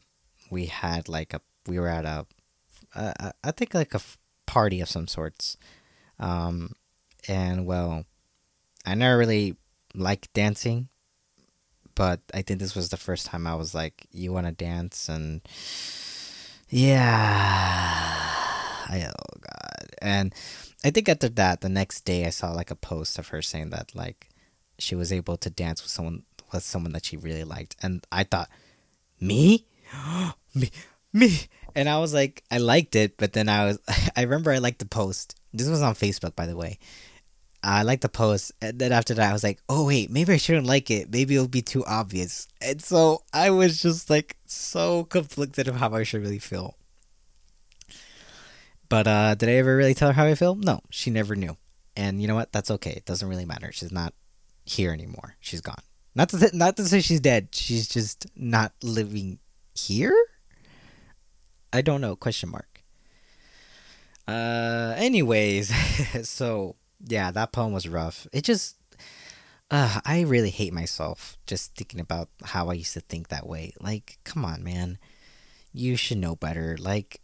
we 0.50 0.66
had 0.66 1.08
like 1.08 1.32
a 1.32 1.40
we 1.66 1.80
were 1.80 1.88
at 1.88 2.04
a, 2.04 2.26
I 2.94 3.52
think 3.52 3.72
like 3.72 3.94
a 3.94 4.00
party 4.44 4.82
of 4.82 4.90
some 4.90 5.08
sorts, 5.08 5.56
um, 6.18 6.74
and 7.26 7.64
well, 7.64 8.04
I 8.84 8.96
never 8.96 9.16
really 9.16 9.56
liked 9.94 10.30
dancing, 10.34 10.90
but 11.94 12.20
I 12.34 12.42
think 12.42 12.60
this 12.60 12.74
was 12.74 12.90
the 12.90 12.98
first 12.98 13.24
time 13.24 13.46
I 13.46 13.54
was 13.54 13.74
like, 13.74 14.06
"You 14.10 14.30
want 14.34 14.46
to 14.46 14.52
dance?" 14.52 15.08
and 15.08 15.40
yeah. 16.72 18.16
I, 18.88 19.04
oh 19.06 19.38
god. 19.40 19.90
And 20.00 20.34
I 20.82 20.90
think 20.90 21.08
after 21.08 21.28
that, 21.28 21.60
the 21.60 21.68
next 21.68 22.06
day 22.06 22.24
I 22.26 22.30
saw 22.30 22.52
like 22.52 22.70
a 22.70 22.76
post 22.76 23.18
of 23.18 23.28
her 23.28 23.42
saying 23.42 23.70
that 23.70 23.94
like 23.94 24.30
she 24.78 24.94
was 24.94 25.12
able 25.12 25.36
to 25.36 25.50
dance 25.50 25.82
with 25.82 25.90
someone 25.90 26.22
with 26.52 26.62
someone 26.62 26.92
that 26.92 27.04
she 27.04 27.16
really 27.16 27.44
liked, 27.44 27.76
and 27.82 28.06
I 28.10 28.24
thought, 28.24 28.48
me? 29.20 29.66
me, 30.54 30.70
me. 31.12 31.38
And 31.74 31.88
I 31.88 31.98
was 31.98 32.12
like, 32.12 32.42
I 32.50 32.58
liked 32.58 32.96
it, 32.96 33.16
but 33.16 33.32
then 33.32 33.48
I 33.48 33.66
was, 33.66 33.78
I 34.16 34.22
remember 34.22 34.50
I 34.50 34.58
liked 34.58 34.78
the 34.78 34.86
post. 34.86 35.38
This 35.52 35.68
was 35.68 35.82
on 35.82 35.94
Facebook, 35.94 36.34
by 36.34 36.46
the 36.46 36.56
way. 36.56 36.78
I 37.64 37.82
liked 37.82 38.02
the 38.02 38.08
post, 38.08 38.52
and 38.60 38.78
then 38.78 38.90
after 38.92 39.14
that, 39.14 39.30
I 39.30 39.32
was 39.32 39.44
like, 39.44 39.60
oh 39.68 39.86
wait, 39.86 40.10
maybe 40.10 40.32
I 40.32 40.36
shouldn't 40.36 40.66
like 40.66 40.90
it. 40.90 41.12
Maybe 41.12 41.36
it'll 41.36 41.46
be 41.48 41.62
too 41.62 41.84
obvious. 41.84 42.48
And 42.60 42.82
so 42.82 43.22
I 43.32 43.50
was 43.50 43.80
just 43.80 44.10
like 44.10 44.36
so 44.46 45.04
conflicted 45.04 45.68
of 45.68 45.76
how 45.76 45.94
I 45.94 46.02
should 46.02 46.22
really 46.22 46.40
feel. 46.40 46.76
But 48.88 49.06
uh, 49.06 49.34
did 49.36 49.48
I 49.48 49.52
ever 49.52 49.76
really 49.76 49.94
tell 49.94 50.08
her 50.08 50.14
how 50.14 50.26
I 50.26 50.34
feel? 50.34 50.54
No, 50.54 50.80
she 50.90 51.10
never 51.10 51.36
knew. 51.36 51.56
And 51.96 52.20
you 52.20 52.28
know 52.28 52.34
what? 52.34 52.52
That's 52.52 52.70
okay. 52.70 52.90
It 52.90 53.04
doesn't 53.04 53.28
really 53.28 53.46
matter. 53.46 53.70
She's 53.72 53.92
not 53.92 54.12
here 54.64 54.92
anymore. 54.92 55.36
She's 55.40 55.60
gone. 55.60 55.82
Not 56.14 56.28
to 56.30 56.38
th- 56.38 56.52
not 56.52 56.76
to 56.76 56.84
say 56.84 57.00
she's 57.00 57.20
dead. 57.20 57.48
She's 57.52 57.88
just 57.88 58.26
not 58.36 58.72
living 58.82 59.38
here. 59.74 60.14
I 61.72 61.80
don't 61.80 62.00
know. 62.00 62.16
Question 62.16 62.50
mark. 62.50 62.82
Uh. 64.28 64.94
Anyways, 64.96 65.72
so 66.28 66.76
yeah, 67.06 67.30
that 67.30 67.52
poem 67.52 67.72
was 67.72 67.88
rough. 67.88 68.26
It 68.32 68.44
just. 68.44 68.76
Uh, 69.70 70.00
I 70.04 70.20
really 70.20 70.50
hate 70.50 70.74
myself 70.74 71.38
just 71.46 71.74
thinking 71.74 71.98
about 71.98 72.28
how 72.44 72.68
I 72.68 72.74
used 72.74 72.92
to 72.92 73.00
think 73.00 73.28
that 73.28 73.46
way. 73.46 73.72
Like, 73.80 74.18
come 74.22 74.44
on, 74.44 74.62
man. 74.62 74.98
You 75.72 75.96
should 75.96 76.18
know 76.18 76.36
better. 76.36 76.76
Like, 76.78 77.22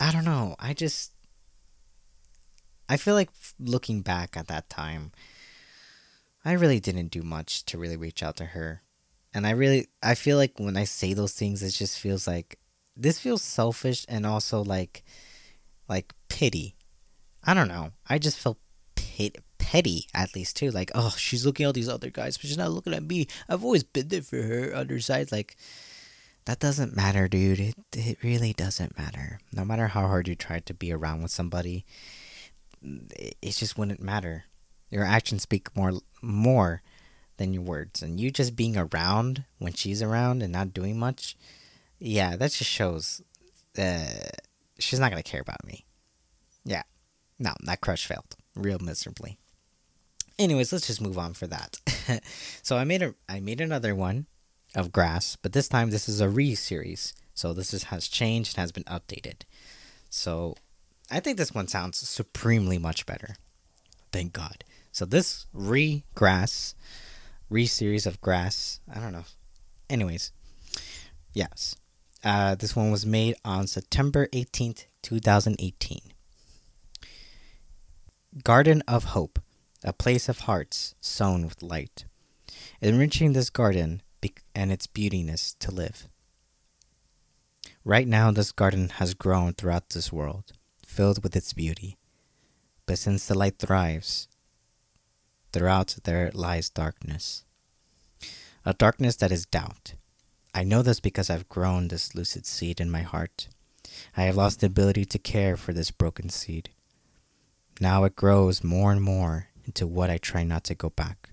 I 0.00 0.10
don't 0.10 0.24
know. 0.24 0.56
I 0.58 0.74
just. 0.74 1.12
I 2.88 2.96
feel 2.96 3.14
like 3.14 3.30
looking 3.60 4.02
back 4.02 4.36
at 4.36 4.48
that 4.48 4.68
time, 4.68 5.12
I 6.44 6.52
really 6.52 6.80
didn't 6.80 7.08
do 7.08 7.22
much 7.22 7.64
to 7.66 7.78
really 7.78 7.96
reach 7.96 8.22
out 8.22 8.36
to 8.36 8.46
her. 8.46 8.82
And 9.32 9.46
I 9.46 9.50
really 9.50 9.88
I 10.02 10.14
feel 10.14 10.36
like 10.36 10.58
when 10.58 10.76
I 10.76 10.84
say 10.84 11.14
those 11.14 11.34
things 11.34 11.62
it 11.62 11.70
just 11.70 11.98
feels 11.98 12.26
like 12.26 12.58
this 12.96 13.18
feels 13.18 13.42
selfish 13.42 14.04
and 14.08 14.26
also 14.26 14.64
like 14.64 15.04
like 15.88 16.12
pity. 16.28 16.76
I 17.44 17.54
don't 17.54 17.68
know. 17.68 17.92
I 18.08 18.18
just 18.18 18.38
felt 18.38 18.58
pit, 18.94 19.38
petty 19.58 20.06
at 20.14 20.34
least 20.34 20.56
too. 20.56 20.70
Like, 20.70 20.90
oh, 20.94 21.14
she's 21.16 21.46
looking 21.46 21.64
at 21.64 21.68
all 21.68 21.72
these 21.72 21.88
other 21.88 22.10
guys, 22.10 22.36
but 22.36 22.46
she's 22.46 22.58
not 22.58 22.72
looking 22.72 22.94
at 22.94 23.02
me. 23.02 23.26
I've 23.48 23.64
always 23.64 23.84
been 23.84 24.08
there 24.08 24.22
for 24.22 24.42
her. 24.42 24.74
Other 24.74 25.00
side, 25.00 25.32
like 25.32 25.56
that 26.46 26.58
doesn't 26.58 26.96
matter, 26.96 27.28
dude. 27.28 27.60
It 27.60 27.74
it 27.94 28.22
really 28.22 28.52
doesn't 28.52 28.98
matter. 28.98 29.40
No 29.52 29.64
matter 29.64 29.88
how 29.88 30.06
hard 30.06 30.28
you 30.28 30.34
try 30.34 30.60
to 30.60 30.74
be 30.74 30.92
around 30.92 31.22
with 31.22 31.30
somebody, 31.30 31.84
it, 32.82 33.36
it 33.40 33.52
just 33.52 33.78
wouldn't 33.78 34.02
matter. 34.02 34.44
Your 34.90 35.04
actions 35.04 35.42
speak 35.42 35.74
more 35.76 35.92
more 36.22 36.82
than 37.36 37.52
your 37.54 37.62
words, 37.62 38.02
and 38.02 38.20
you 38.20 38.30
just 38.30 38.56
being 38.56 38.76
around 38.76 39.44
when 39.58 39.72
she's 39.72 40.02
around 40.02 40.42
and 40.42 40.52
not 40.52 40.74
doing 40.74 40.98
much, 40.98 41.36
yeah, 41.98 42.36
that 42.36 42.50
just 42.52 42.70
shows 42.70 43.22
uh, 43.78 44.28
she's 44.78 44.98
not 44.98 45.10
gonna 45.10 45.22
care 45.22 45.40
about 45.40 45.64
me. 45.64 45.84
Yeah, 46.64 46.82
no, 47.40 47.54
that 47.64 47.80
crush 47.80 48.06
failed 48.06 48.36
real 48.54 48.78
miserably. 48.78 49.38
Anyways, 50.38 50.72
let's 50.72 50.86
just 50.86 51.00
move 51.00 51.18
on 51.18 51.34
for 51.34 51.46
that. 51.48 51.78
so 52.62 52.76
I 52.76 52.84
made 52.84 53.02
a 53.02 53.14
I 53.28 53.40
made 53.40 53.60
another 53.60 53.94
one 53.94 54.26
of 54.74 54.92
grass, 54.92 55.36
but 55.36 55.52
this 55.52 55.68
time 55.68 55.90
this 55.90 56.08
is 56.08 56.20
a 56.20 56.28
re 56.28 56.54
series. 56.54 57.14
So 57.34 57.52
this 57.54 57.72
is, 57.72 57.84
has 57.84 58.06
changed 58.06 58.56
and 58.56 58.60
has 58.60 58.72
been 58.72 58.84
updated. 58.84 59.42
So 60.10 60.56
I 61.10 61.20
think 61.20 61.38
this 61.38 61.54
one 61.54 61.68
sounds 61.68 61.98
supremely 61.98 62.76
much 62.76 63.06
better. 63.06 63.36
Thank 64.12 64.34
God. 64.34 64.64
So 64.92 65.06
this 65.06 65.46
re 65.52 66.04
grass, 66.14 66.74
re 67.48 67.66
series 67.66 68.06
of 68.06 68.20
grass. 68.20 68.80
I 68.92 69.00
don't 69.00 69.12
know. 69.12 69.24
Anyways, 69.88 70.32
yes. 71.32 71.76
Uh, 72.22 72.54
this 72.54 72.76
one 72.76 72.90
was 72.90 73.06
made 73.06 73.36
on 73.44 73.66
September 73.66 74.26
18th, 74.28 74.84
2018. 75.02 76.00
Garden 78.44 78.80
of 78.86 79.06
Hope, 79.06 79.40
a 79.82 79.92
place 79.92 80.28
of 80.28 80.40
hearts 80.40 80.94
sown 81.00 81.46
with 81.46 81.64
light. 81.64 82.04
Enriching 82.80 83.32
this 83.32 83.50
garden 83.50 84.02
and 84.54 84.70
its 84.70 84.86
beautiness 84.86 85.56
to 85.58 85.72
live. 85.72 86.06
Right 87.84 88.06
now, 88.06 88.30
this 88.30 88.52
garden 88.52 88.90
has 88.90 89.14
grown 89.14 89.54
throughout 89.54 89.90
this 89.90 90.12
world, 90.12 90.52
filled 90.86 91.24
with 91.24 91.34
its 91.34 91.52
beauty. 91.52 91.98
But 92.86 92.98
since 92.98 93.26
the 93.26 93.36
light 93.36 93.58
thrives, 93.58 94.28
throughout 95.52 95.96
there 96.04 96.30
lies 96.32 96.70
darkness. 96.70 97.44
A 98.64 98.74
darkness 98.74 99.16
that 99.16 99.32
is 99.32 99.44
doubt. 99.44 99.94
I 100.54 100.62
know 100.62 100.82
this 100.82 101.00
because 101.00 101.30
I've 101.30 101.48
grown 101.48 101.88
this 101.88 102.14
lucid 102.14 102.46
seed 102.46 102.80
in 102.80 102.92
my 102.92 103.02
heart. 103.02 103.48
I 104.16 104.22
have 104.22 104.36
lost 104.36 104.60
the 104.60 104.68
ability 104.68 105.04
to 105.06 105.18
care 105.18 105.56
for 105.56 105.72
this 105.72 105.90
broken 105.90 106.28
seed. 106.28 106.70
Now 107.82 108.04
it 108.04 108.14
grows 108.14 108.62
more 108.62 108.92
and 108.92 109.00
more 109.00 109.48
into 109.64 109.86
what 109.86 110.10
I 110.10 110.18
try 110.18 110.44
not 110.44 110.64
to 110.64 110.74
go 110.74 110.90
back. 110.90 111.30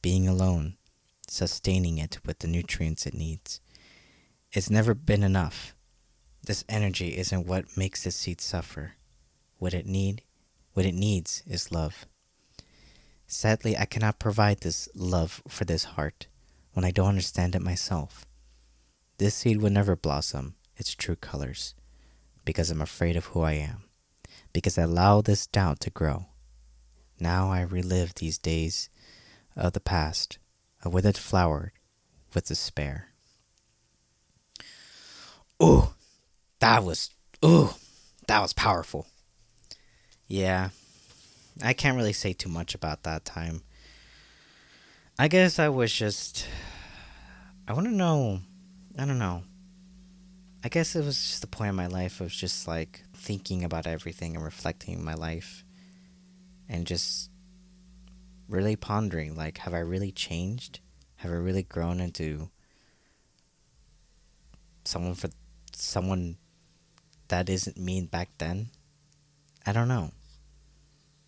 Being 0.00 0.28
alone, 0.28 0.76
sustaining 1.26 1.98
it 1.98 2.18
with 2.24 2.38
the 2.38 2.46
nutrients 2.46 3.04
it 3.04 3.14
needs. 3.14 3.60
It's 4.52 4.70
never 4.70 4.94
been 4.94 5.24
enough. 5.24 5.74
This 6.46 6.64
energy 6.68 7.18
isn't 7.18 7.48
what 7.48 7.76
makes 7.76 8.04
the 8.04 8.12
seed 8.12 8.40
suffer. 8.40 8.92
What 9.58 9.74
it 9.74 9.86
need, 9.86 10.22
what 10.74 10.86
it 10.86 10.94
needs 10.94 11.42
is 11.48 11.72
love. 11.72 12.06
Sadly, 13.26 13.76
I 13.76 13.86
cannot 13.86 14.20
provide 14.20 14.60
this 14.60 14.88
love 14.94 15.42
for 15.48 15.64
this 15.64 15.82
heart 15.82 16.28
when 16.74 16.84
I 16.84 16.92
don't 16.92 17.08
understand 17.08 17.56
it 17.56 17.62
myself. 17.62 18.24
This 19.18 19.34
seed 19.34 19.60
will 19.60 19.70
never 19.70 19.96
blossom 19.96 20.54
its 20.76 20.94
true 20.94 21.16
colors 21.16 21.74
because 22.44 22.70
I'm 22.70 22.82
afraid 22.82 23.16
of 23.16 23.26
who 23.26 23.40
I 23.40 23.54
am, 23.54 23.85
because 24.56 24.78
I 24.78 24.84
allow 24.84 25.20
this 25.20 25.46
doubt 25.46 25.80
to 25.80 25.90
grow. 25.90 26.28
Now 27.20 27.50
I 27.50 27.60
relive 27.60 28.14
these 28.14 28.38
days 28.38 28.88
of 29.54 29.74
the 29.74 29.80
past, 29.80 30.38
a 30.82 30.88
withered 30.88 31.18
flower 31.18 31.74
with 32.32 32.46
despair. 32.46 33.08
Ooh, 35.62 35.88
that 36.60 36.82
was, 36.82 37.10
ooh, 37.44 37.68
that 38.28 38.40
was 38.40 38.54
powerful. 38.54 39.06
Yeah, 40.26 40.70
I 41.62 41.74
can't 41.74 41.98
really 41.98 42.14
say 42.14 42.32
too 42.32 42.48
much 42.48 42.74
about 42.74 43.02
that 43.02 43.26
time. 43.26 43.60
I 45.18 45.28
guess 45.28 45.58
I 45.58 45.68
was 45.68 45.92
just. 45.92 46.46
I 47.68 47.74
want 47.74 47.88
to 47.88 47.92
know. 47.92 48.40
I 48.98 49.04
don't 49.04 49.18
know. 49.18 49.42
I 50.64 50.70
guess 50.70 50.96
it 50.96 51.04
was 51.04 51.20
just 51.20 51.42
the 51.42 51.46
point 51.46 51.68
in 51.68 51.76
my 51.76 51.88
life 51.88 52.22
of 52.22 52.30
just 52.30 52.66
like 52.66 53.02
thinking 53.26 53.64
about 53.64 53.88
everything 53.88 54.36
and 54.36 54.44
reflecting 54.44 55.04
my 55.04 55.14
life 55.14 55.64
and 56.68 56.86
just 56.86 57.28
really 58.48 58.76
pondering 58.76 59.34
like, 59.34 59.58
have 59.58 59.74
I 59.74 59.80
really 59.80 60.12
changed? 60.12 60.78
Have 61.16 61.32
I 61.32 61.34
really 61.34 61.64
grown 61.64 61.98
into 61.98 62.50
someone 64.84 65.16
for 65.16 65.28
someone 65.74 66.36
that 67.26 67.48
isn't 67.48 67.76
me 67.76 68.00
back 68.02 68.30
then? 68.38 68.68
I 69.66 69.72
don't 69.72 69.88
know. 69.88 70.12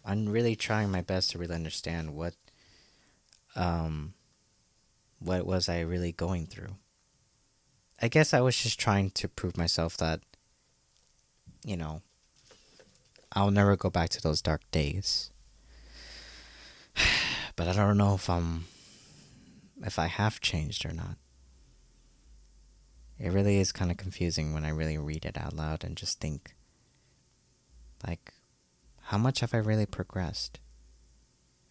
I'm 0.05 0.29
really 0.29 0.55
trying 0.55 0.93
my 0.93 1.01
best 1.03 1.33
to 1.33 1.39
really 1.39 1.57
understand 1.57 2.15
what 2.15 2.35
um 3.57 4.15
what 5.19 5.45
was 5.45 5.69
I 5.69 5.81
really 5.81 6.13
going 6.13 6.47
through. 6.47 6.77
I 8.01 8.07
guess 8.07 8.33
I 8.33 8.41
was 8.41 8.57
just 8.57 8.79
trying 8.79 9.11
to 9.11 9.27
prove 9.27 9.57
myself 9.57 9.97
that 9.97 10.21
you 11.65 11.77
know 11.77 12.03
I'll 13.33 13.51
never 13.51 13.77
go 13.77 13.91
back 13.91 14.09
to 14.11 14.21
those 14.21 14.43
dark 14.43 14.63
days. 14.71 15.31
But 17.57 17.67
I 17.67 17.73
don't 17.73 17.99
know 17.99 18.15
if 18.15 18.31
I'm 18.31 18.67
if 19.85 19.99
I 19.99 20.07
have 20.07 20.41
changed 20.41 20.87
or 20.87 20.93
not. 20.93 21.17
It 23.19 23.33
really 23.33 23.59
is 23.59 23.73
kind 23.73 23.91
of 23.91 23.97
confusing 23.97 24.55
when 24.55 24.65
I 24.65 24.69
really 24.69 24.97
read 24.97 25.25
it 25.25 25.37
out 25.37 25.55
loud 25.55 25.83
and 25.83 25.97
just 25.97 26.21
think 26.21 26.55
like 28.07 28.33
how 29.03 29.19
much 29.19 29.41
have 29.41 29.55
I 29.55 29.59
really 29.59 29.87
progressed? 29.87 30.61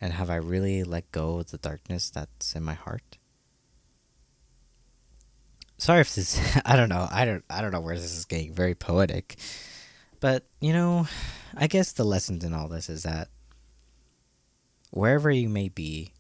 And 0.01 0.11
have 0.11 0.30
I 0.30 0.36
really 0.36 0.84
let 0.84 1.11
go 1.14 1.38
of 1.39 1.51
the 1.51 1.57
darkness 1.57 2.09
that's 2.09 2.53
in 2.53 2.64
my 2.64 2.74
heart? 2.74 3.18
Sorry 5.78 6.01
if 6.01 6.14
this 6.16 6.38
I 6.66 6.76
don't 6.76 6.89
know. 6.89 7.07
I 7.09 7.24
don't 7.24 7.45
I 7.49 7.61
don't 7.61 7.72
know 7.72 7.80
where 7.80 7.95
this 7.95 8.14
is 8.14 8.26
getting 8.26 8.53
very 8.53 8.76
poetic. 8.76 9.38
But, 10.20 10.45
you 10.59 10.74
know, 10.74 11.07
I 11.55 11.68
guess 11.68 11.91
the 11.91 12.03
lesson 12.03 12.43
in 12.43 12.53
all 12.53 12.68
this 12.68 12.89
is 12.89 13.03
that 13.03 13.30
wherever 14.91 15.30
you 15.30 15.47
may 15.47 15.70
be, 15.70 16.13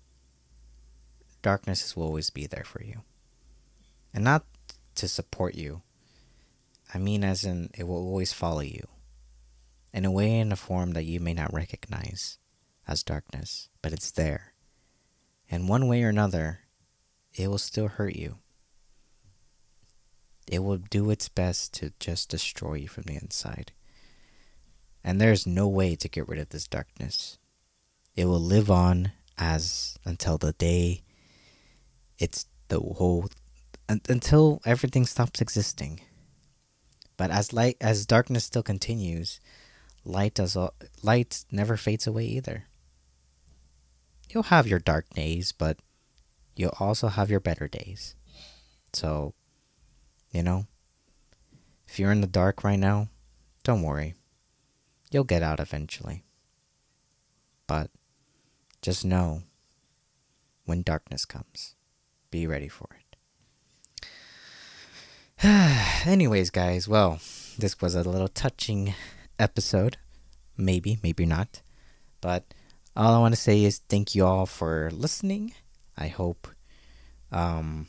darkness 1.41 1.95
will 1.95 2.03
always 2.03 2.29
be 2.29 2.45
there 2.45 2.63
for 2.63 2.83
you. 2.83 3.01
And 4.13 4.23
not 4.23 4.45
to 4.95 5.07
support 5.07 5.55
you. 5.55 5.81
I 6.93 6.99
mean 6.99 7.23
as 7.23 7.43
in 7.43 7.69
it 7.77 7.85
will 7.87 7.97
always 7.97 8.33
follow 8.33 8.61
you 8.61 8.87
in 9.93 10.05
a 10.05 10.11
way 10.11 10.39
in 10.39 10.51
a 10.51 10.55
form 10.55 10.91
that 10.91 11.05
you 11.05 11.19
may 11.19 11.33
not 11.33 11.53
recognize 11.53 12.37
as 12.87 13.03
darkness, 13.03 13.69
but 13.81 13.91
it's 13.93 14.11
there. 14.11 14.53
And 15.49 15.67
one 15.67 15.87
way 15.87 16.03
or 16.03 16.09
another, 16.09 16.61
it 17.33 17.47
will 17.47 17.57
still 17.57 17.87
hurt 17.87 18.15
you. 18.15 18.37
it 20.47 20.59
will 20.59 20.77
do 20.77 21.09
its 21.09 21.27
best 21.27 21.73
to 21.73 21.91
just 21.99 22.29
destroy 22.29 22.75
you 22.75 22.87
from 22.87 23.03
the 23.03 23.15
inside. 23.15 23.71
And 25.07 25.21
there's 25.21 25.47
no 25.47 25.69
way 25.69 25.95
to 25.95 26.09
get 26.09 26.27
rid 26.27 26.37
of 26.37 26.49
this 26.49 26.67
darkness. 26.67 27.37
It 28.17 28.25
will 28.25 28.41
live 28.41 28.69
on 28.69 29.13
as 29.37 29.97
until 30.03 30.37
the 30.37 30.51
day 30.51 31.03
it's 32.19 32.45
the 32.67 32.81
whole 32.81 33.29
until 33.87 34.59
everything 34.65 35.05
stops 35.05 35.39
existing. 35.39 36.01
But 37.15 37.31
as 37.31 37.53
light 37.53 37.77
as 37.79 38.05
darkness 38.05 38.43
still 38.43 38.63
continues, 38.63 39.39
light 40.03 40.33
does 40.33 40.57
light 41.01 41.45
never 41.49 41.77
fades 41.77 42.05
away 42.05 42.25
either. 42.25 42.65
You'll 44.29 44.51
have 44.51 44.67
your 44.67 44.79
dark 44.79 45.09
days, 45.11 45.53
but 45.53 45.77
you'll 46.57 46.75
also 46.81 47.07
have 47.07 47.31
your 47.31 47.39
better 47.39 47.69
days. 47.69 48.13
So, 48.91 49.33
you 50.31 50.43
know, 50.43 50.67
if 51.87 51.97
you're 51.97 52.11
in 52.11 52.19
the 52.19 52.27
dark 52.27 52.65
right 52.65 52.77
now, 52.77 53.07
don't 53.63 53.83
worry. 53.83 54.15
You'll 55.11 55.23
get 55.23 55.43
out 55.43 55.59
eventually. 55.59 56.23
But 57.65 57.91
just 58.81 59.05
know 59.05 59.43
when 60.65 60.81
darkness 60.81 61.25
comes, 61.25 61.75
be 62.31 62.45
ready 62.47 62.67
for 62.67 62.87
it. 62.91 63.07
Anyways, 66.05 66.49
guys, 66.49 66.87
well, 66.87 67.19
this 67.57 67.79
was 67.81 67.95
a 67.95 68.03
little 68.03 68.27
touching 68.27 68.95
episode. 69.37 69.97
Maybe, 70.57 70.97
maybe 71.03 71.25
not. 71.25 71.61
But 72.21 72.53
all 72.95 73.13
I 73.13 73.19
want 73.19 73.35
to 73.35 73.39
say 73.39 73.63
is 73.63 73.81
thank 73.89 74.15
you 74.15 74.25
all 74.25 74.45
for 74.45 74.89
listening. 74.91 75.53
I 75.97 76.07
hope, 76.07 76.47
um, 77.31 77.87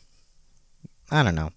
I 1.11 1.23
don't 1.23 1.35
know. 1.35 1.51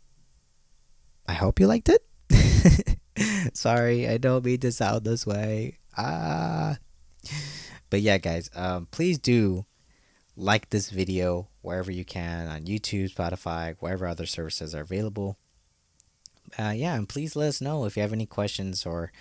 I 1.27 1.33
hope 1.33 1.59
you 1.59 1.67
liked 1.67 1.89
it. 1.89 2.97
Sorry, 3.53 4.07
I 4.07 4.17
don't 4.17 4.45
mean 4.45 4.59
to 4.59 4.71
sound 4.71 5.03
this 5.03 5.25
way. 5.25 5.79
Ah. 5.97 6.77
But 7.89 8.01
yeah, 8.01 8.17
guys, 8.17 8.49
um, 8.55 8.87
please 8.89 9.19
do 9.19 9.65
like 10.37 10.69
this 10.69 10.89
video 10.89 11.49
wherever 11.61 11.91
you 11.91 12.05
can 12.05 12.47
on 12.47 12.63
YouTube, 12.63 13.13
Spotify, 13.13 13.75
wherever 13.79 14.07
other 14.07 14.25
services 14.25 14.73
are 14.73 14.81
available. 14.81 15.37
Uh, 16.57 16.73
yeah, 16.75 16.95
and 16.95 17.07
please 17.07 17.35
let 17.35 17.49
us 17.49 17.61
know 17.61 17.85
if 17.85 17.95
you 17.95 18.01
have 18.01 18.13
any 18.13 18.25
questions 18.25 18.85
or 18.85 19.11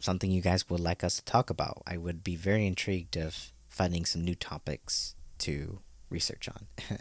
something 0.00 0.30
you 0.30 0.42
guys 0.42 0.68
would 0.68 0.80
like 0.80 1.02
us 1.02 1.16
to 1.16 1.24
talk 1.24 1.50
about. 1.50 1.82
I 1.86 1.96
would 1.96 2.22
be 2.22 2.36
very 2.36 2.66
intrigued 2.66 3.16
of 3.16 3.52
finding 3.68 4.04
some 4.04 4.24
new 4.24 4.34
topics 4.34 5.14
to 5.38 5.80
research 6.10 6.48
on. 6.48 6.66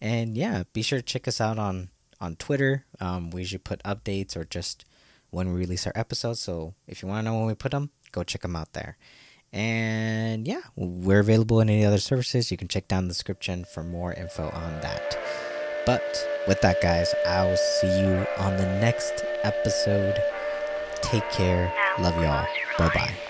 and 0.00 0.36
yeah, 0.36 0.64
be 0.72 0.82
sure 0.82 0.98
to 0.98 1.04
check 1.04 1.28
us 1.28 1.40
out 1.40 1.58
on 1.58 1.90
on 2.20 2.36
Twitter. 2.36 2.84
Um, 3.00 3.30
we 3.30 3.42
usually 3.42 3.58
put 3.58 3.82
updates 3.82 4.36
or 4.36 4.44
just 4.44 4.84
when 5.30 5.52
we 5.52 5.58
release 5.58 5.86
our 5.86 5.92
episodes. 5.94 6.40
So 6.40 6.74
if 6.86 7.02
you 7.02 7.08
want 7.08 7.24
to 7.24 7.30
know 7.30 7.38
when 7.38 7.46
we 7.46 7.54
put 7.54 7.72
them, 7.72 7.90
go 8.12 8.22
check 8.22 8.42
them 8.42 8.56
out 8.56 8.72
there. 8.72 8.96
And 9.52 10.46
yeah, 10.46 10.60
we're 10.76 11.20
available 11.20 11.60
in 11.60 11.68
any 11.68 11.84
other 11.84 11.98
services. 11.98 12.50
You 12.50 12.56
can 12.56 12.68
check 12.68 12.86
down 12.86 13.04
the 13.04 13.14
description 13.14 13.64
for 13.64 13.82
more 13.82 14.12
info 14.12 14.48
on 14.48 14.80
that. 14.80 15.18
But 15.86 16.28
with 16.46 16.60
that, 16.60 16.80
guys, 16.80 17.12
I 17.26 17.44
will 17.44 17.56
see 17.56 18.00
you 18.00 18.26
on 18.38 18.56
the 18.56 18.66
next 18.80 19.24
episode. 19.42 20.18
Take 21.02 21.28
care. 21.30 21.72
Love 21.98 22.14
y'all. 22.22 22.46
Bye 22.78 22.94
bye. 22.94 23.29